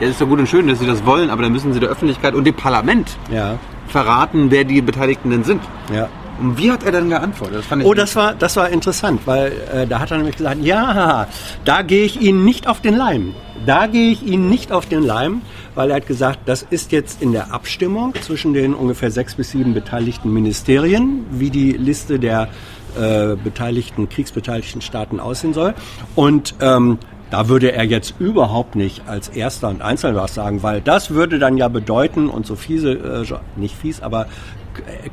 ja, 0.00 0.06
ist 0.06 0.20
doch 0.20 0.28
gut 0.28 0.38
und 0.38 0.48
schön, 0.48 0.68
dass 0.68 0.78
sie 0.78 0.86
das 0.86 1.04
wollen, 1.04 1.30
aber 1.30 1.42
dann 1.42 1.52
müssen 1.52 1.72
sie 1.72 1.80
der 1.80 1.88
Öffentlichkeit 1.90 2.34
und 2.34 2.44
dem 2.44 2.54
Parlament 2.54 3.16
Ja. 3.30 3.56
verraten, 3.88 4.50
wer 4.52 4.62
die 4.64 4.80
Beteiligten 4.80 5.30
denn 5.30 5.42
sind. 5.44 5.62
Ja. 5.92 6.08
Und 6.40 6.58
wie 6.58 6.70
hat 6.70 6.84
er 6.84 6.92
dann 6.92 7.08
geantwortet? 7.08 7.64
Das 7.68 7.78
Oh, 7.84 7.94
das 7.94 8.14
war, 8.16 8.34
das 8.34 8.56
war 8.56 8.68
interessant, 8.68 9.22
weil 9.24 9.52
äh, 9.72 9.86
da 9.86 10.00
hat 10.00 10.10
er 10.10 10.18
nämlich 10.18 10.36
gesagt, 10.36 10.62
ja, 10.62 11.26
da 11.64 11.82
gehe 11.82 12.04
ich 12.04 12.20
Ihnen 12.20 12.44
nicht 12.44 12.66
auf 12.66 12.80
den 12.80 12.96
Leim. 12.96 13.34
Da 13.66 13.86
gehe 13.86 14.12
ich 14.12 14.22
Ihnen 14.24 14.48
nicht 14.48 14.70
auf 14.70 14.86
den 14.86 15.02
Leim, 15.02 15.42
weil 15.74 15.90
er 15.90 15.96
hat 15.96 16.06
gesagt, 16.06 16.40
das 16.46 16.62
ist 16.62 16.92
jetzt 16.92 17.20
in 17.22 17.32
der 17.32 17.52
Abstimmung 17.52 18.14
zwischen 18.20 18.54
den 18.54 18.74
ungefähr 18.74 19.10
sechs 19.10 19.34
bis 19.34 19.50
sieben 19.50 19.74
beteiligten 19.74 20.32
Ministerien, 20.32 21.26
wie 21.30 21.50
die 21.50 21.72
Liste 21.72 22.18
der 22.18 22.48
äh, 22.96 23.36
beteiligten, 23.36 24.08
kriegsbeteiligten 24.08 24.80
Staaten 24.80 25.20
aussehen 25.20 25.54
soll. 25.54 25.74
Und 26.14 26.54
ähm, 26.60 26.98
da 27.30 27.48
würde 27.48 27.72
er 27.72 27.84
jetzt 27.84 28.14
überhaupt 28.18 28.74
nicht 28.74 29.02
als 29.06 29.28
Erster 29.28 29.68
und 29.68 29.82
Einzelner 29.82 30.22
was 30.22 30.34
sagen, 30.34 30.62
weil 30.62 30.80
das 30.80 31.10
würde 31.10 31.38
dann 31.38 31.58
ja 31.58 31.68
bedeuten, 31.68 32.28
und 32.28 32.46
so 32.46 32.56
fiese, 32.56 32.92
äh, 32.92 33.60
nicht 33.60 33.76
fies, 33.76 34.00
aber 34.00 34.26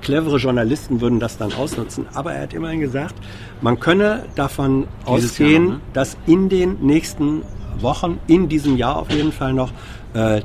clevere 0.01 0.38
Journalisten 0.38 1.01
würden 1.01 1.19
das 1.19 1.38
dann 1.38 1.54
ausnutzen. 1.54 2.06
Aber 2.13 2.34
er 2.34 2.43
hat 2.43 2.54
immerhin 2.54 2.80
gesagt, 2.80 3.15
man 3.62 3.80
könne 3.80 4.23
davon 4.36 4.88
Dieses 5.08 5.32
ausgehen, 5.32 5.63
Jahr, 5.67 5.73
ne? 5.75 5.82
dass 5.93 6.17
in 6.28 6.49
den 6.49 6.78
nächsten 6.82 7.41
Wochen, 7.80 8.19
in 8.28 8.47
diesem 8.49 8.78
Jahr 8.78 8.97
auf 8.97 9.12
jeden 9.12 9.32
Fall 9.32 9.54
noch, 9.54 9.71
äh, 10.13 10.41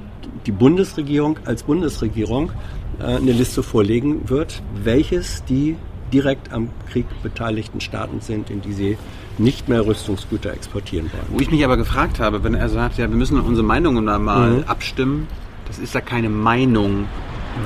die 0.47 0.53
Bundesregierung 0.53 1.39
als 1.45 1.63
Bundesregierung 1.65 2.53
äh, 3.01 3.05
eine 3.17 3.33
Liste 3.33 3.63
vorlegen 3.63 4.29
wird, 4.29 4.63
welches 4.83 5.45
die 5.45 5.77
direkt 6.13 6.53
am 6.53 6.71
Krieg 6.91 7.07
beteiligten 7.23 7.81
Staaten 7.81 8.21
sind, 8.21 8.51
in 8.51 8.61
die 8.63 8.73
sie 8.73 8.99
nicht 9.39 9.69
mehr 9.69 9.87
Rüstungsgüter 9.87 10.53
exportieren 10.53 11.09
wollen. 11.13 11.25
Wo 11.31 11.41
ich 11.41 11.51
mich 11.51 11.65
aber 11.65 11.77
gefragt 11.77 12.19
habe, 12.21 12.43
wenn 12.43 12.55
er 12.55 12.69
sagt, 12.69 12.99
ja, 12.99 13.09
wir 13.09 13.17
müssen 13.17 13.41
unsere 13.41 13.67
Meinungen 13.67 14.05
mal 14.05 14.51
Mhm. 14.51 14.65
abstimmen, 14.67 15.29
das 15.69 15.79
ist 15.79 15.95
ja 15.95 16.01
keine 16.01 16.29
Meinung, 16.29 17.07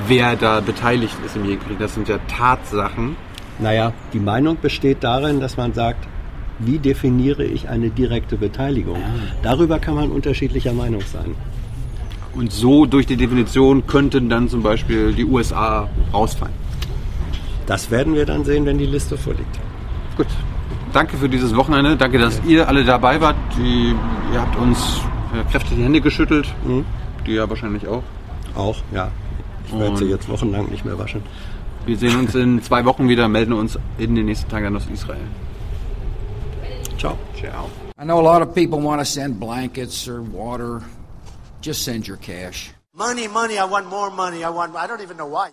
wer 0.07 0.35
da 0.35 0.59
beteiligt 0.59 1.15
ist 1.25 1.35
im 1.35 1.45
Jemenkrieg. 1.45 1.79
Das 1.79 1.93
sind 1.93 2.07
ja 2.07 2.17
Tatsachen. 2.27 3.15
Naja, 3.59 3.93
die 4.13 4.19
Meinung 4.19 4.57
besteht 4.61 5.03
darin, 5.03 5.39
dass 5.39 5.57
man 5.57 5.73
sagt, 5.73 6.07
wie 6.59 6.79
definiere 6.79 7.43
ich 7.43 7.69
eine 7.69 7.89
direkte 7.89 8.37
Beteiligung? 8.37 8.97
Darüber 9.43 9.79
kann 9.79 9.95
man 9.95 10.11
unterschiedlicher 10.11 10.73
Meinung 10.73 11.01
sein. 11.01 11.35
Und 12.33 12.51
so 12.51 12.85
durch 12.85 13.05
die 13.05 13.15
Definition 13.15 13.87
könnten 13.87 14.29
dann 14.29 14.49
zum 14.49 14.61
Beispiel 14.61 15.13
die 15.13 15.25
USA 15.25 15.89
rausfallen. 16.13 16.53
Das 17.65 17.89
werden 17.91 18.13
wir 18.13 18.25
dann 18.25 18.43
sehen, 18.43 18.65
wenn 18.65 18.77
die 18.77 18.85
Liste 18.85 19.17
vorliegt. 19.17 19.59
Gut. 20.17 20.27
Danke 20.93 21.17
für 21.17 21.27
dieses 21.27 21.55
Wochenende. 21.55 21.97
Danke, 21.97 22.19
dass 22.19 22.41
ihr 22.45 22.67
alle 22.67 22.83
dabei 22.85 23.19
wart. 23.19 23.35
Die, 23.57 23.95
ihr 24.33 24.41
habt 24.41 24.55
uns 24.57 25.01
äh, 25.33 25.49
kräftig 25.51 25.77
die 25.77 25.83
Hände 25.83 25.99
geschüttelt. 25.99 26.47
Die 27.25 27.33
ja 27.33 27.49
wahrscheinlich 27.49 27.87
auch. 27.87 28.03
Auch, 28.55 28.77
ja. 28.93 29.11
Ich 29.67 29.79
werde 29.79 29.97
sie 29.97 30.05
jetzt 30.05 30.29
wochenlang 30.29 30.69
nicht 30.69 30.85
mehr 30.85 30.97
waschen. 30.97 31.23
Wir 31.85 31.97
sehen 31.97 32.17
uns 32.19 32.33
in 32.35 32.61
zwei 32.63 32.83
Wochen 32.85 33.07
wieder, 33.07 33.27
melden 33.27 33.53
uns 33.53 33.77
in 33.97 34.15
den 34.15 34.25
nächsten 34.25 34.49
Tagen 34.49 34.65
dann 34.65 34.77
aus 34.77 34.87
Israel. 34.91 35.27
Ciao. 36.97 37.17
Ciao. 37.39 37.69
I 37.97 38.03
know 38.03 38.19
a 38.19 38.21
lot 38.21 38.41
of 38.41 38.53
people 38.53 38.79
want 38.81 38.99
to 38.99 39.05
send 39.05 39.39
blankets 39.39 40.07
or 40.07 40.21
water. 40.21 40.81
Just 41.61 41.83
send 41.83 42.07
your 42.07 42.17
cash. 42.17 42.71
Money, 42.93 43.27
money, 43.27 43.57
I 43.57 43.65
want 43.65 43.87
more 43.89 44.09
money. 44.09 44.43
I 44.43 44.49
want, 44.49 44.75
I 44.75 44.87
don't 44.87 45.01
even 45.01 45.17
know 45.17 45.27
why. 45.27 45.43